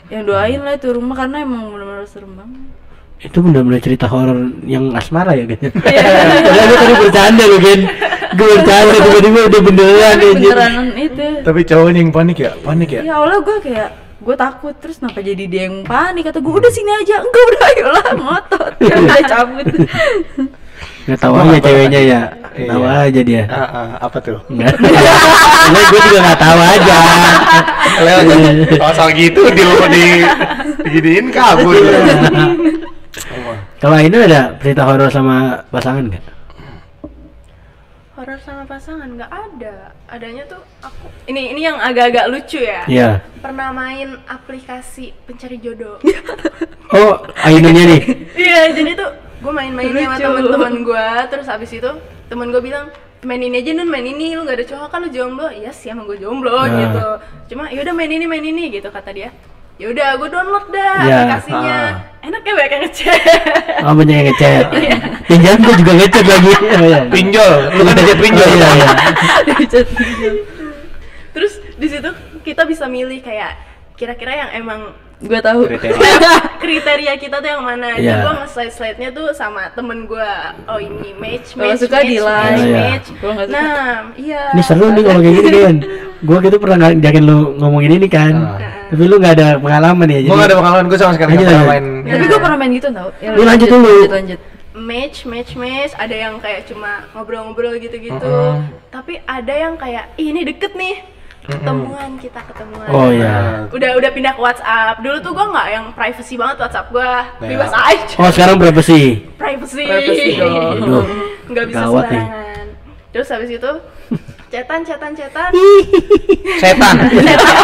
[0.08, 2.62] yang doain lah itu rumah karena emang benar-benar serem banget
[3.18, 5.58] Itu benar-benar cerita horor yang asmara ya kan?
[5.58, 6.02] Iya.
[6.46, 7.80] Padahal gue tadi bercanda loh kan.
[8.30, 10.38] Gue bercanda tiba-tiba udah beneran Tapi aja.
[10.38, 13.00] beneran itu Tapi cowoknya yang panik ya, panik ya.
[13.02, 16.72] ya awalnya gue kayak gue takut terus kenapa jadi dia yang panik kata gue udah
[16.74, 18.72] sini aja enggak udah ayolah ngotot
[19.06, 19.66] udah cabut
[21.08, 22.20] Nggak tahu aja ceweknya ya.
[22.52, 22.68] Iya.
[22.68, 23.42] Tahu aja dia.
[23.48, 24.38] Ah, ah, apa tuh?
[24.52, 24.76] Enggak.
[25.88, 26.96] gue juga nggak tahu aja.
[28.04, 28.24] Lewat
[28.76, 30.04] oh, soal gitu di di
[30.84, 31.74] diginiin kabur.
[33.80, 36.37] Kalau ini ada cerita horor sama pasangan nggak?
[38.18, 39.94] Horor sama pasangan nggak ada.
[40.10, 41.06] Adanya tuh aku.
[41.30, 42.82] Ini ini yang agak-agak lucu ya.
[42.90, 43.22] Iya.
[43.38, 46.02] Pernah main aplikasi pencari jodoh.
[46.88, 48.02] Oh, ainannya nih.
[48.32, 49.12] Iya, jadi tuh
[49.44, 51.90] gue main-main sama teman-teman gue, terus abis itu
[52.32, 52.88] temen gue bilang
[53.28, 55.92] main ini aja nun main ini lu gak ada cowok kan lu jomblo iya sih
[55.92, 56.70] emang gue jomblo Nah.
[56.70, 57.06] gitu
[57.52, 59.28] cuma yaudah main ini main ini gitu kata dia
[59.78, 61.78] yaudah gue download dah Ya, aplikasinya
[62.26, 63.20] enak ya banyak yang ngechat
[63.78, 64.66] Oh, banyak yang ngechat.
[65.28, 66.52] Yang gue juga ngechat lagi.
[66.74, 67.00] Oh, iya.
[67.06, 68.48] Pinjol, lu kan ngechat pinjol.
[68.48, 68.90] Oh, iya, iya.
[71.36, 72.10] terus di situ
[72.42, 73.54] kita bisa milih kayak
[73.94, 74.80] kira-kira yang emang
[75.20, 75.98] gue tahu Kriteria.
[76.62, 77.98] kriteria kita tuh yang mana Iya.
[77.98, 80.30] jadi gue nge-slide slide nya tuh sama temen gue
[80.64, 82.58] oh ini match Kalau match suka match, di match, like.
[82.60, 82.78] Iya.
[82.78, 83.06] match.
[83.10, 83.42] Suka.
[83.48, 83.82] nah
[84.14, 85.76] iya Ini seru nih kalau kayak gini kan.
[86.18, 88.34] Gue gitu pernah ngajakin lu ngomongin ini kan.
[88.34, 88.58] Ah.
[88.88, 90.18] Tapi lu nggak ada pengalaman ya.
[90.20, 91.84] Gue gak ada pengalaman, gue sama sekali gak pernah main.
[92.00, 93.86] tapi gue pernah main gitu tau Ya, Lu lanjut dulu.
[93.90, 94.40] lanjut, lanjut.
[94.72, 98.70] match match match ada yang kayak cuma ngobrol-ngobrol gitu-gitu Mm-mm.
[98.88, 101.02] tapi ada yang kayak Ih, ini deket nih
[101.48, 103.64] ketemuan kita ketemuan Oh iya.
[103.68, 107.48] udah udah pindah ke WhatsApp dulu tuh gue nggak yang privacy banget WhatsApp gue Ya.
[107.48, 109.24] bebas aja Oh, sekarang berapa sih?
[109.34, 110.36] privacy, Privacy.
[110.36, 111.04] Aduh.
[111.46, 112.20] nggak bisa Gawat nih.
[112.20, 112.66] sembarangan
[113.08, 113.72] terus habis itu
[114.52, 115.50] cetan cetan cetan
[116.58, 116.96] Setan.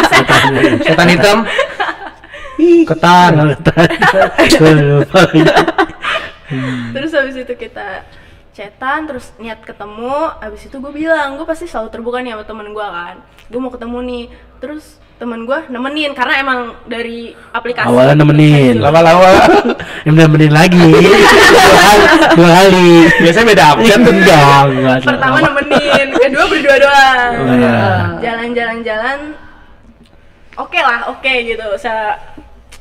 [0.85, 1.37] Setan hitam.
[2.85, 3.31] Ketan.
[3.41, 5.21] Lupa.
[6.91, 8.05] terus habis itu kita
[8.55, 12.71] chatan terus niat ketemu habis itu gue bilang gue pasti selalu terbuka nih sama temen
[12.71, 13.15] gue kan
[13.51, 14.25] gue mau ketemu nih
[14.63, 18.83] terus temen gue nemenin karena emang dari aplikasi Awalnya nemenin.
[18.83, 19.31] Lama-lama.
[20.03, 20.75] Yang nemenin lagi.
[22.35, 23.07] Dua kali.
[23.23, 24.11] Biasanya beda update tuh.
[24.11, 24.63] Enggak,
[25.07, 27.77] pertama nemenin kedua berdua doang Oh, iya.
[28.19, 29.19] jalan-jalan-jalan
[30.57, 32.17] oke lah oke gitu saya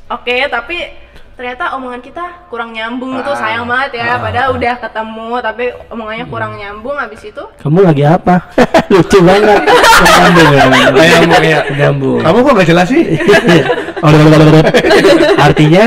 [0.09, 0.91] oke tapi
[1.35, 3.37] ternyata omongan kita kurang nyambung tuh Ah.
[3.37, 3.99] sayang banget Ah.
[3.99, 8.39] ya padahal udah ketemu tapi omongannya kurang nyambung habis itu Kamu lagi apa?
[8.93, 9.61] Lucu banget.
[9.65, 10.65] Nyambung ya.
[10.65, 11.61] Nyambung, ya.
[11.75, 12.21] Nyambung.
[12.21, 13.03] Kamu kok gak jelas sih?
[15.37, 15.85] Artinya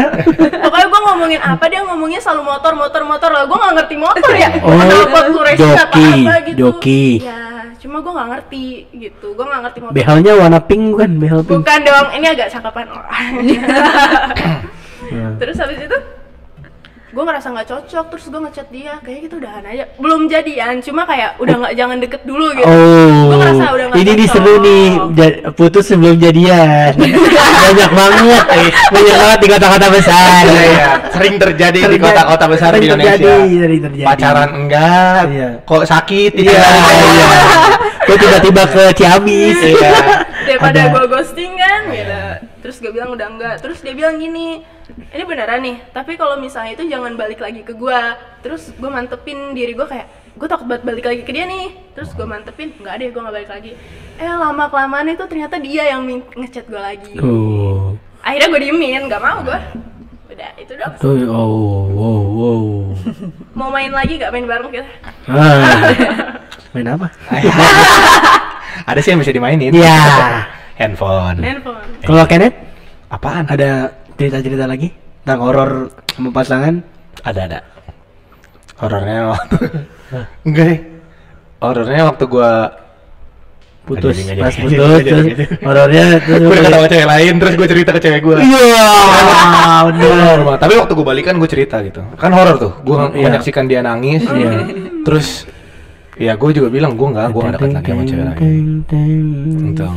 [0.59, 4.31] pokoknya gue ngomongin apa dia ngomongnya selalu motor motor motor lah gue nggak ngerti motor
[4.33, 7.21] ya Oh, kenapa tuh racing apa apa gitu joki.
[7.21, 7.39] ya
[7.77, 11.11] cuma gue nggak ngerti gitu gue nggak ngerti motor behalnya warna pink bukan?
[11.15, 11.61] Behel pink.
[11.61, 13.31] bukan dong ini agak cakapan orang
[15.07, 15.33] Hmm.
[15.37, 15.97] terus habis itu
[17.07, 21.01] gue ngerasa nggak cocok terus gue ngechat dia kayak gitu udahan aja belum jadian cuma
[21.03, 24.35] kayak udah nggak jangan deket dulu gitu Oh, Gua ngerasa udah nggak ini nih cocok.
[24.35, 24.85] seru nih
[25.51, 26.91] putus sebelum jadian.
[27.67, 28.43] Banyak banget,
[28.87, 30.43] banyak banget di kota-kota besar.
[30.45, 30.87] Iya, iya.
[31.11, 33.11] Sering terjadi di kota-kota besar di Indonesia.
[33.13, 34.07] terjadi, sering terjadi.
[34.07, 35.49] Pacaran enggak, Iya.
[35.63, 37.27] kok sakit Iya, iya.
[38.03, 39.57] Gue tiba-tiba ke Ciamis.
[39.59, 39.91] Iya.
[40.47, 40.91] daripada Ada.
[40.93, 42.19] gue ghosting kan gitu
[42.67, 44.59] terus gue bilang udah enggak terus dia bilang gini
[44.91, 47.99] ini beneran nih tapi kalau misalnya itu jangan balik lagi ke gue
[48.43, 52.11] terus gue mantepin diri gue kayak gue takut banget balik lagi ke dia nih terus
[52.11, 53.71] gue mantepin nggak deh gue nggak balik lagi
[54.19, 56.03] eh lama kelamaan itu ternyata dia yang
[56.35, 57.95] ngechat gue lagi Oh.
[58.19, 59.59] akhirnya gue diemin nggak mau gue
[60.35, 62.63] udah itu dong Tuh, oh, wow, wow.
[63.55, 64.91] mau main lagi gak main bareng kita
[65.31, 65.87] Ah.
[66.75, 67.07] Main apa?
[68.91, 69.73] Ada sih yang bisa dimainin.
[69.73, 69.97] Iya.
[70.77, 71.37] Handphone.
[71.41, 72.55] handphone Kalau Kenneth
[73.09, 73.45] Apaan?
[73.49, 75.71] ada cerita-cerita lagi tentang horor
[76.13, 76.79] sama pasangan?
[77.25, 77.59] Ada ada.
[78.77, 79.57] Horornya waktu
[80.47, 80.79] enggak deh.
[81.57, 82.51] Horornya waktu gua
[83.87, 87.67] Putus, Nggak pas nggak putus, nggak nggak horornya terus gua ketawa cewek lain terus gua
[87.71, 88.35] cerita ke cewek gua.
[88.43, 88.87] Iya.
[90.27, 90.55] Normal.
[90.59, 92.03] Tapi waktu gua balikan gua cerita gitu.
[92.19, 92.71] Kan horor tuh.
[92.83, 93.31] Gua Iya.
[93.31, 94.27] menyaksikan dia nangis.
[94.27, 94.51] Iya.
[95.07, 95.47] Terus
[96.19, 98.65] ya gua juga bilang gua enggak, gua enggak dekat lagi sama cewek lain.
[99.71, 99.87] Gitu.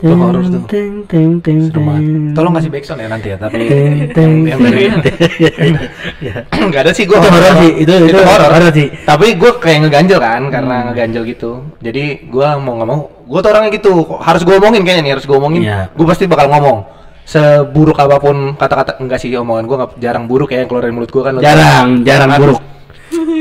[0.00, 0.62] Itu horor tuh.
[0.64, 2.00] Serem banget.
[2.00, 2.32] teng.
[2.32, 4.82] Tolong kasih backsound ya nanti ya, tapi Teng teng yang dari
[6.26, 6.34] Ya.
[6.68, 8.88] nggak ada sih gue Itu horor sih, itu- itu horor sih.
[8.88, 9.04] Hmm.
[9.06, 11.50] Tapi gue kayak ngeganjel kan, karena ngeganjel gitu.
[11.78, 13.92] Jadi gue mau nggak mau, gue tuh orangnya gitu.
[14.18, 15.62] Harus gue omongin kayaknya nih, harus gue omongin.
[15.62, 15.92] Iya.
[15.92, 16.78] Gue pasti bakal ngomong.
[17.20, 20.94] Seburuk apa pun kata-kata enggak sih omongan gue nggak jarang buruk ya yang keluar dari
[20.96, 21.32] mulut gue kan.
[21.38, 22.58] Jarang, jarang buruk.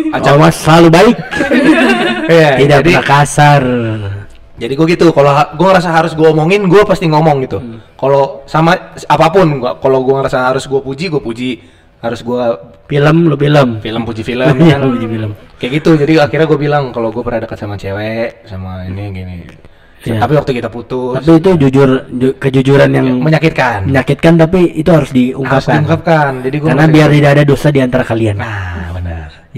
[0.09, 1.15] Acak Awas selalu baik.
[2.29, 3.63] Iya, Tidak jadi pernah kasar.
[4.59, 5.05] Jadi gue gitu.
[5.09, 7.57] Kalau gue ngerasa harus gue omongin, gue pasti ngomong gitu.
[7.57, 7.79] Hmm.
[7.95, 11.51] Kalau sama apa pun, gua- kalau gue ngerasa harus gue puji, gue puji.
[11.99, 12.43] Harus gue
[12.87, 13.77] Film lu film.
[13.77, 15.31] film puji film Iya, kan puji film.
[15.55, 19.37] kayak gitu jadi akhirnya gue bilang kalau gue pernah dekat sama cewek sama ini gini
[20.01, 20.17] Iya.
[20.17, 25.05] tapi waktu kita putus Tapi itu jujur ju- kejujuran yang menyakitkan menyakitkan tapi itu harus
[25.05, 25.75] harus diungkapkan.
[25.75, 28.35] diungkapkan jadi gue Karena biar tidak ada dosa di antara kalian.
[28.39, 28.89] nah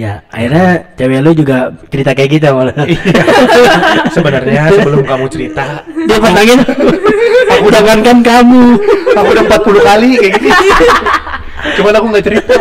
[0.01, 0.65] Ya, akhirnya
[0.97, 1.57] cewek lu juga
[1.93, 2.73] cerita kayak gitu malah.
[2.81, 3.21] Iya.
[4.17, 6.59] sebenarnya sebelum kamu cerita Dia pasangin
[7.53, 8.63] aku jangankan kamu.
[9.13, 10.53] aku udah 40 kali kayak gini
[11.77, 12.53] cuman aku nggak cerita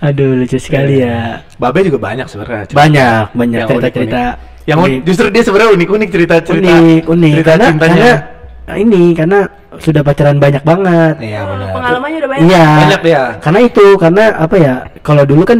[0.00, 1.40] Aduh lucu sekali ya.
[1.56, 2.76] babe juga banyak sebenarnya cerita.
[2.78, 4.20] Banyak, banyak Yang cerita-cerita.
[4.20, 4.68] unik-unik.
[4.68, 5.00] yang unik.
[5.04, 7.32] justru dia sebenarnya unik unik cerita cerita unik, unik.
[7.32, 8.12] cerita karena, cintanya
[8.60, 9.38] karena ini karena
[9.78, 11.14] sudah pacaran banyak banget.
[11.18, 12.44] iya benar Pengalamannya udah banyak.
[12.44, 12.66] Iya.
[12.76, 13.22] Banyak dia.
[13.40, 14.74] Karena itu, karena apa ya?
[15.00, 15.58] Kalau dulu kan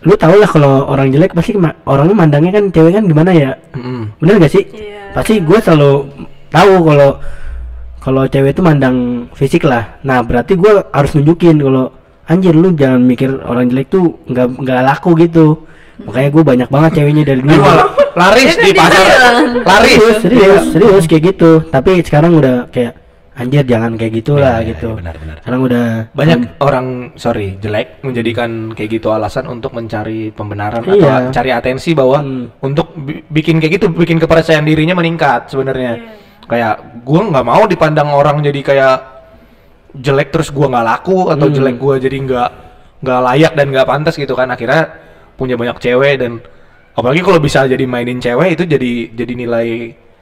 [0.00, 3.50] lu tau lah kalau orang jelek pasti ma- orangnya mandangnya kan cewek kan gimana ya?
[3.76, 4.16] Mm-mm.
[4.16, 4.64] Bener gak sih?
[4.64, 5.12] Iya.
[5.12, 5.92] Pasti gue selalu
[6.48, 7.10] tahu kalau
[8.00, 8.96] kalau cewek itu mandang
[9.36, 10.00] fisik lah.
[10.00, 11.92] Nah, berarti gue harus nunjukin kalau
[12.24, 15.68] anjir lu jangan mikir orang jelek tuh nggak nggak laku gitu.
[16.00, 17.60] Makanya gue banyak banget ceweknya dari dulu.
[18.10, 19.06] laris di pasar
[19.62, 21.50] laris Serius, serius, serius kayak gitu.
[21.68, 22.96] Tapi sekarang udah kayak
[23.30, 24.90] anjir jangan kayak gitulah iya, gitu.
[24.92, 25.36] iya, benar, benar.
[25.40, 31.30] Sekarang udah banyak orang sorry jelek menjadikan kayak gitu alasan untuk mencari pembenaran atau Iya.
[31.30, 32.50] cari atensi bahwa Hmm.
[32.60, 36.10] untuk bi- bikin kayak gitu bikin kepercayaan dirinya meningkat sebenarnya Iya.
[36.50, 36.74] kayak
[37.06, 38.96] gua nggak mau dipandang orang jadi kayak
[39.94, 41.54] jelek terus gua nggak laku atau Hmm.
[41.54, 42.50] jelek gua jadi nggak
[43.00, 44.90] nggak layak dan nggak pantas gitu kan akhirnya
[45.34, 46.42] punya banyak cewek dan
[46.92, 49.68] apalagi kalau bisa jadi mainin cewek itu jadi jadi nilai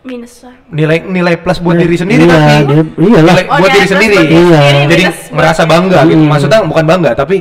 [0.09, 0.57] Minus lah.
[0.71, 3.23] nilai nilai plus buat Iya, diri sendiri iya, tapi dia- iyalah.
[3.29, 4.61] Nilai Oh, buat diri sendiri Iya.
[4.87, 6.29] jadi merasa bangga gitu Hmm.
[6.29, 7.37] maksudnya bukan bangga tapi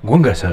[0.00, 0.50] gua nggak se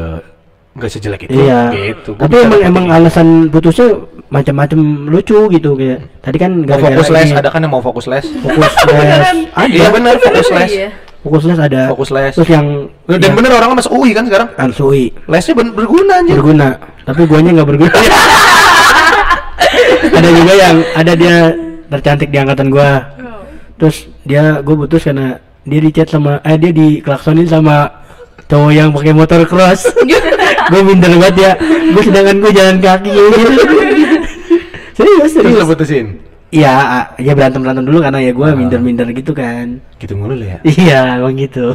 [0.73, 1.59] nggak sejelek itu Iya.
[1.69, 2.95] gitu Gua Tapi emang emang gitu.
[2.95, 3.87] alasan putusnya
[4.27, 5.99] macam-macam lucu gitu kayak.
[6.19, 9.29] Tadi kan mau gara-gara fokus les ini, ada kan yang mau fokus les fokus les.
[9.53, 9.69] Ada.
[9.69, 10.89] iya benar fokus les Iya.
[11.21, 11.81] Fokus les ada.
[11.87, 12.65] fokus les Terus yang
[13.05, 16.67] dan yang bener orang masuk UI kan sekarang Ansui lesnya ben- berguna aja berguna,
[17.05, 17.93] tapi guanya nggak berguna.
[20.13, 21.35] ada juga yang ada dia
[21.89, 22.91] tercantik di angkatan gua.
[23.17, 23.43] Oh.
[23.77, 27.89] Terus dia gue putus karena dia dicat sama eh dia diklaksonin sama
[28.45, 29.89] cowok yang pakai motor cross.
[30.71, 31.51] gue minder banget ya.
[31.91, 33.51] Gue sedangkan gue jalan kaki gitu.
[34.93, 35.57] serius terus serius.
[35.57, 36.07] lo putusin
[36.53, 39.81] Iya, ah, ya berantem berantem dulu karena ya gue minder minder gitu kan.
[39.97, 41.73] gitu mulu ya Iya, emang gitu.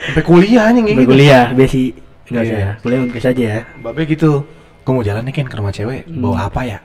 [0.00, 1.90] sampai kuliah nih gitu kuliah, besi
[2.30, 2.46] enggak Iya.
[2.46, 2.70] usah ya.
[2.80, 3.60] Kuliah mungkin saja ya.
[3.82, 4.46] babe gitu
[4.80, 6.22] gua mau jalan nih kan ke rumah cewek Hmm.
[6.22, 6.78] bawa apa ya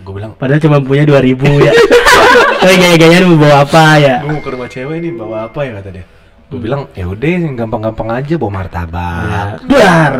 [0.00, 1.72] gua bilang Padahal cuma punya 2000 ya.
[2.60, 4.16] Tapi gaya-gayaan mau bawa apa ya?
[4.20, 6.04] Gue mau ke rumah cewek nih bawa apa ya kata dia.
[6.50, 8.56] Gue bilang ya udah yang gampang-gampang aja bawa Ya.
[8.60, 9.48] martabak.
[9.64, 10.16] Dar.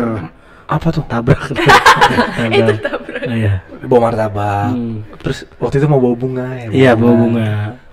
[0.65, 1.03] Apa tuh?
[1.11, 1.41] Tabrak.
[2.49, 3.23] Itu tabrak.
[3.29, 3.53] iya.
[3.85, 4.71] Bawa martabak.
[4.73, 5.05] Hmm.
[5.21, 6.67] Terus waktu itu mau bawa bunga ya.
[6.71, 7.51] Iya bawa bunga.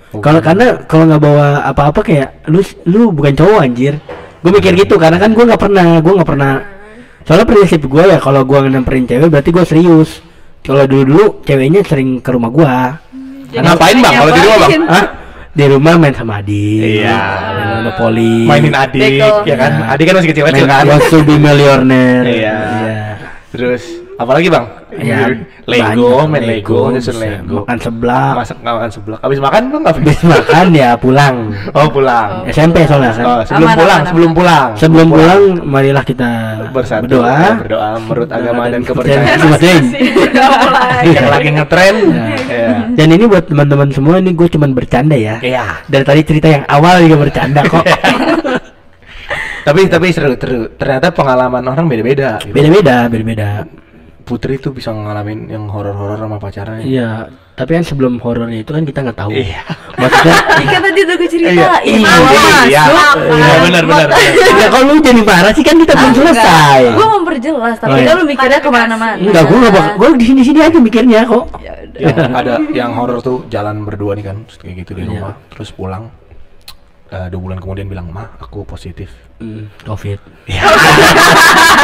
[0.08, 3.94] Kalau karena kalau nggak bawa apa-apa kayak lu lu bukan cowok anjir.
[4.40, 6.52] Gue mikir gitu karena kan gue nggak pernah gue nggak pernah.
[7.28, 10.24] Soalnya prinsip gue ya kalau gue nyamperin cewek berarti gue serius.
[10.64, 12.76] Kalau dulu dulu ceweknya sering ke rumah gue.
[13.48, 14.82] Jadi Ngapain bang kalau di rumah bang?
[14.88, 15.04] Hah?
[15.58, 17.02] Di rumah main sama adik.
[17.02, 17.18] Iya.
[17.56, 18.34] Main monopoli.
[18.46, 19.42] Mainin adik, Beko.
[19.48, 19.70] ya kan?
[19.74, 19.86] Iya.
[19.96, 21.00] Adik kan masih kecil-kecil Main kan?
[21.10, 22.24] To be millionaire.
[22.28, 22.58] Iya.
[23.50, 23.82] Terus
[24.18, 24.66] apalagi bang?
[24.98, 25.30] Ya,
[25.68, 27.16] Lego, main Lego, nyusun.
[27.22, 27.62] Lego.
[27.62, 28.34] Makan seblak.
[28.34, 29.18] Masak makan sebelah.
[29.22, 30.02] Abis makan lu ngapain?
[30.02, 31.36] Habis makan ya pulang.
[31.76, 32.30] Oh pulang.
[32.50, 33.24] SMP soalnya kan.
[33.24, 34.68] Oh, sebelum Aman, pulang, aman, sebelum pulang.
[34.74, 36.30] Sebelum pulang, marilah kita
[36.74, 37.30] bersatu berdoa.
[37.30, 39.38] ya, berdoa menurut agama dan kepercayaan
[41.06, 41.96] yang lagi ngetren.
[42.10, 42.26] Ya.
[42.48, 42.70] Iya.
[42.98, 45.38] Dan ini buat teman-teman semua ini gue cuman bercanda ya.
[45.38, 45.84] Iya.
[45.86, 47.84] Dari tadi cerita yang awal juga bercanda kok.
[49.68, 50.64] Tapi tapi seru, seru.
[50.80, 52.40] Ternyata pengalaman orang beda-beda.
[52.40, 52.56] gitu.
[52.56, 53.68] Beda-beda, beda-beda.
[54.28, 56.84] Putri tuh bisa ngalamin yang horor-horor sama pacarnya.
[56.84, 57.10] Iya,
[57.56, 59.32] tapi kan sebelum horornya itu kan kita nggak tahu.
[59.32, 59.64] Iya.
[59.96, 61.56] Maksudnya Tadi kan tadi udah gue ceritain.
[61.56, 61.70] Iya.
[61.80, 62.12] Iya.
[62.68, 62.82] Iya.
[63.24, 64.08] Iya benar benar.
[64.60, 66.80] ya kalau lu jadi marah sih kan kita belum selesai.
[66.92, 68.12] Gue memperjelas, tapi iya.
[68.12, 69.16] kan lu mikirnya ke mana-mana.
[69.16, 69.92] Enggak, gue nggak bakal.
[69.96, 71.44] Gue di sini sini aja mikirnya kok.
[71.64, 72.00] Ya udah.
[72.04, 75.10] Yang ada yang horor tuh jalan berdua nih kan, kayak gitu di Iya.
[75.16, 76.12] rumah, terus pulang.
[77.08, 79.08] Eh, dua bulan kemudian bilang, "Mah, aku positif."
[79.40, 80.20] Hmm, Covid.
[80.44, 80.60] Ya.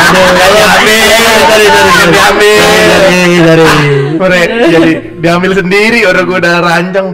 [0.04, 2.64] Aduh, diambil, diambil.
[3.08, 3.64] Dari dari.
[4.20, 7.08] Ore, jadi diambil sendiri orang gue udah rancang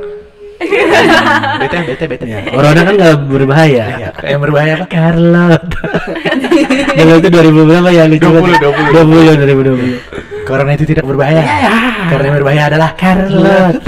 [1.60, 3.84] bete bete bete Ya, corona kan nggak berbahaya.
[3.96, 5.64] Iya, yang berbahaya apa Carlot.
[7.00, 10.44] Kalau itu 2000 berapa ya lucu 20, 20 20 20.
[10.44, 11.42] corona itu tidak berbahaya
[12.10, 13.80] karena yang berbahaya adalah Carlot.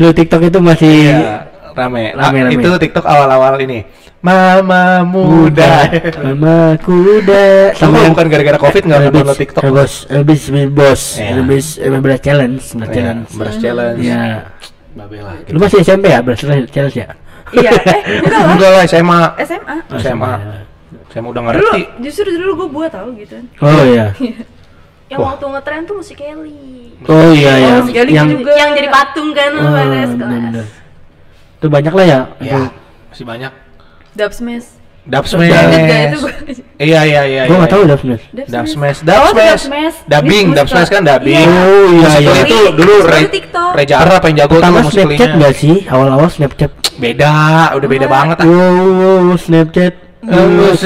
[0.00, 2.04] Lu TikTok itu masih Iya, rame.
[2.12, 2.52] Rame, Ah, rame.
[2.56, 3.84] Itu TikTok awal-awal ini.
[4.20, 5.88] Mama muda.
[6.20, 9.62] Mama kuda Sama bukan gara-gara Covid nggak Rebus- download TikTok.
[9.64, 9.92] Bos,
[11.16, 11.32] Iya.
[11.40, 13.28] rebus, eh, beras challenge, beras Iya, challenge.
[13.32, 14.00] Beras challenge.
[14.00, 14.24] Iya.
[14.90, 15.32] Babela.
[15.48, 17.08] Lu masih SMP ya beras challenge ya?
[17.50, 18.50] Iya, eh enggak lah.
[18.54, 19.20] Enggak lah SMA.
[19.40, 19.76] SMA.
[19.98, 20.32] SMA.
[21.08, 21.80] SMA udah Dulu, ngerti.
[22.00, 23.34] justru dulu gue buat tau gitu.
[23.58, 24.14] Oh iya.
[25.10, 25.34] Yang Wah.
[25.34, 26.94] waktu ngetren tuh musik Kelly.
[27.02, 28.52] Oh iya Oh, yang yang juga.
[28.52, 30.64] Yang jadi patung kan Oh, pada bener.
[31.60, 32.20] Itu banyak lah ya.
[32.40, 32.72] Ya,
[33.12, 33.52] masih banyak.
[34.16, 34.80] Dub Smash.
[35.04, 36.20] Dub Ingat gak itu Smash.
[36.20, 36.32] gue?
[36.80, 37.42] Iya iya iya.
[37.44, 37.90] Gua iya, nggak tahu iya.
[37.92, 38.24] Dub Smash.
[38.32, 39.62] Dub Smash, Oh, Dub Dub Smash.
[39.68, 39.96] Smash.
[40.08, 41.36] Dubbing, Ini Dub Smash kan dubbing.
[41.36, 41.60] Iya.
[41.60, 42.32] Oh iya iya.
[42.40, 43.70] itu dulu Baru Re TikTok.
[43.76, 45.36] Reza Arab yang jago tuh Pertama Snapchat musikalinya.
[45.36, 45.76] nggak sih?
[45.84, 46.70] Awal-awal Snapchat.
[46.96, 47.32] Beda,
[47.76, 48.10] udah beda Oh.
[48.10, 48.46] banget ah.
[48.48, 49.94] Wow, Snapchat.
[50.20, 50.76] no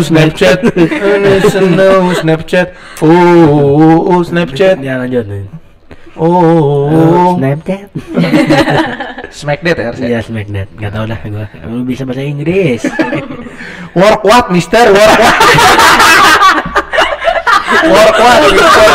[0.00, 0.58] Snapchat,
[1.76, 2.68] no Snapchat,
[3.04, 5.44] oh, oh Snapchat, Ya lanjut nih.
[6.16, 7.88] Oh, Snapchat.
[9.38, 10.08] Smack That ya harusnya.
[10.08, 10.68] Iya Snapchat.
[10.76, 11.46] Gak tau lah gua.
[11.68, 12.84] Lu bisa bahasa Inggris.
[13.98, 14.92] Work what, Mister?
[14.92, 15.36] Work what?
[17.92, 18.88] Work what, Mister?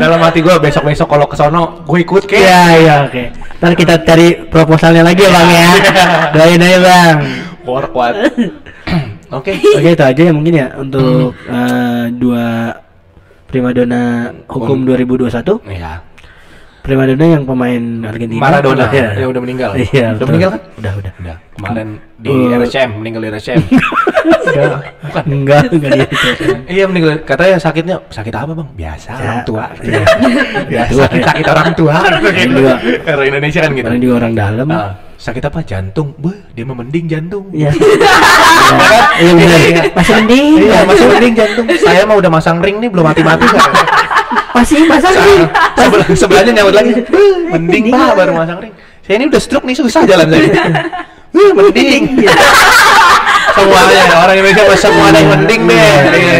[0.00, 2.38] Dalam hati gue besok-besok kalau ke sono gue ikut ke.
[2.38, 3.22] Iya iya oke.
[3.62, 5.68] Ntar kita cari proposalnya lagi ya bang ya.
[6.34, 7.16] Doain aja bang.
[7.66, 8.14] Work what?
[9.30, 9.54] Oke.
[9.54, 12.74] Oke itu aja ya mungkin ya untuk eh, dua
[13.50, 15.60] primadona hukum 2021.
[15.66, 15.92] Iya.
[16.80, 18.40] Primadona yang pemain Argentina.
[18.40, 19.12] Maradona ya.
[19.14, 19.70] yang udah meninggal.
[19.76, 19.86] Iya.
[19.86, 20.26] Udah betul.
[20.28, 20.60] meninggal kan?
[20.76, 21.12] Udah udah.
[21.20, 21.36] Udah.
[21.54, 22.56] Kemarin di Uh.
[22.56, 23.60] RSCM, meninggal di RSCM.
[24.50, 24.82] Enggak.
[25.30, 26.44] Enggak enggak gitu.
[26.66, 27.22] iya meninggal.
[27.22, 28.68] Katanya sakitnya sakit apa bang?
[28.74, 29.64] Biasa Ya, orang tua.
[29.78, 30.02] iya.
[30.72, 31.94] Biasa sakit, sakit orang tua.
[32.50, 32.74] tua.
[33.06, 33.86] Orang Indonesia kan gitu.
[33.86, 34.66] Orang juga orang dalam.
[34.68, 35.58] Ah, sakit apa?
[35.62, 36.08] Jantung.
[36.16, 37.44] Beuh, dia mah mending jantung.
[37.52, 37.70] Iya.
[39.20, 39.60] Iya benar.
[39.92, 40.52] Masih mending.
[40.62, 41.66] Iya, masih mending jantung.
[41.76, 43.70] Saya mah udah masang ring nih, belum mati-mati kan.
[44.50, 45.42] Masih masang ring.
[45.78, 46.92] Sebelah, sebelahnya nyaut lagi.
[47.50, 48.74] Mending pak baru masang ring.
[49.06, 50.50] Saya ini udah stroke nih susah jalan saya.
[51.58, 52.02] Mending.
[53.52, 55.92] Semuanya orang Indonesia mah semua ada yang mending deh.
[56.10, 56.38] Iya.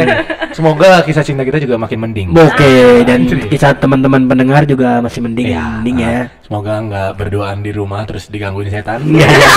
[0.51, 2.27] Semoga kisah cinta kita juga makin mending.
[2.33, 3.47] Oke, dan Anjir.
[3.47, 6.17] kisah teman-teman pendengar juga masih mending, Iya, mending ya.
[6.43, 8.99] Semoga nggak berduaan di rumah terus digangguin setan.
[9.07, 9.49] Iya, iya.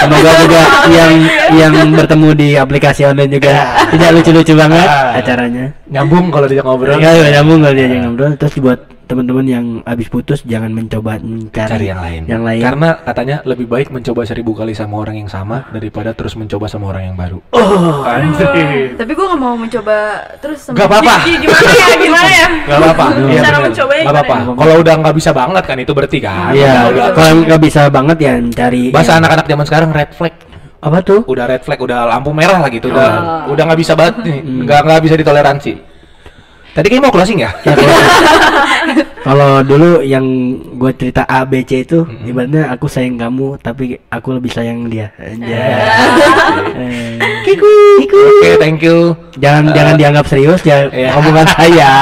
[0.00, 1.12] Semoga juga yang
[1.52, 3.52] yang bertemu di aplikasi online juga
[3.88, 5.14] tidak lucu-lucu banget Ah.
[5.14, 5.64] acaranya.
[5.86, 6.96] Nyambung kalau diajak ngobrol.
[6.96, 8.32] Ya, ya, nyambung kalau dia ngobrol.
[8.34, 8.80] Terus buat
[9.10, 12.22] teman-teman yang habis putus jangan mencoba mencari Cari yang lain.
[12.24, 12.62] Yang lain.
[12.62, 16.94] Karena katanya lebih baik mencoba seribu kali sama orang yang sama daripada terus mencoba sama
[16.94, 17.42] orang yang baru.
[17.50, 18.94] oh, Anjir.
[18.94, 19.96] Tapi gue gak mau mencoba
[20.38, 21.14] terus sama Gak apa-apa.
[21.26, 21.86] Gi- Gimana ya?
[21.98, 22.46] Gimana ya?
[22.62, 23.06] Gak apa-apa.
[23.26, 24.36] Iya, Cara mencobanya Gak apa-apa.
[24.54, 26.50] Kalau udah nggak bisa banget kan itu berarti kan.
[26.52, 27.06] Iya, Udah, udah.
[27.10, 30.34] kalau nggak bisa banget ya cari Bahasa anak-anak zaman sekarang red flag.
[30.80, 31.20] apa tuh?
[31.26, 32.88] Udah red flag, udah lampu merah lah gitu.
[32.88, 33.10] Udah
[33.44, 33.52] Oh.
[33.52, 34.38] udah nggak bisa banget nih.
[34.40, 34.64] Hmm.
[34.64, 35.72] Nggak nggak bisa ditoleransi.
[36.80, 37.50] Tadi kayak mau closing ya?
[37.60, 37.76] Ya,
[39.22, 40.24] kalau, dulu yang
[40.74, 42.24] gue cerita A B C itu Hmm.
[42.24, 45.12] ibaratnya aku sayang kamu tapi aku lebih sayang dia.
[45.14, 45.52] Anjay.
[46.72, 49.12] Eh, Oke, thank you.
[49.36, 51.12] jangan jangan dianggap serius ya Iya.
[51.14, 51.92] omongan saya.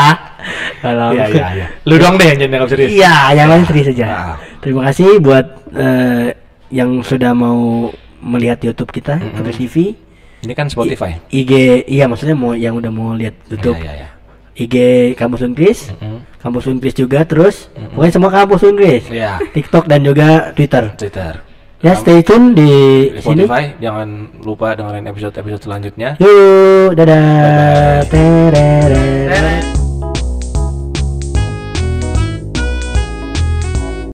[0.79, 1.67] Kalau Iya, iya, iya.
[1.83, 2.91] Lu dong deh yang jadi anggap serius.
[2.95, 4.07] Iya, yang lain serius saja.
[4.07, 4.35] Ah.
[4.63, 6.27] Terima kasih buat eh,
[6.71, 9.43] yang sudah mau melihat YouTube kita, Mm-mm.
[9.43, 9.75] Terus TV.
[10.39, 11.19] Ini kan Spotify.
[11.29, 13.75] IG iya maksudnya mau yang udah mau lihat YouTube.
[13.75, 14.09] Iya, iya, iya.
[14.59, 14.75] IG
[15.15, 16.27] Kampus Unkris, Mm-mm.
[16.43, 17.71] Kampus Unkris juga terus.
[17.73, 17.95] Mm-mm.
[17.95, 19.05] Pokoknya semua Kampus Unkris.
[19.07, 19.39] Iya.
[19.55, 20.91] TikTok dan juga Twitter.
[20.99, 21.47] Twitter.
[21.79, 22.67] Ya stay tune di
[23.15, 23.47] Di sini.
[23.47, 26.19] Spotify, jangan lupa dengerin episode-episode selanjutnya.
[26.19, 28.03] Yuk, dadah.
[28.03, 28.11] Bye-bye.
[28.11, 29.68] Tereret.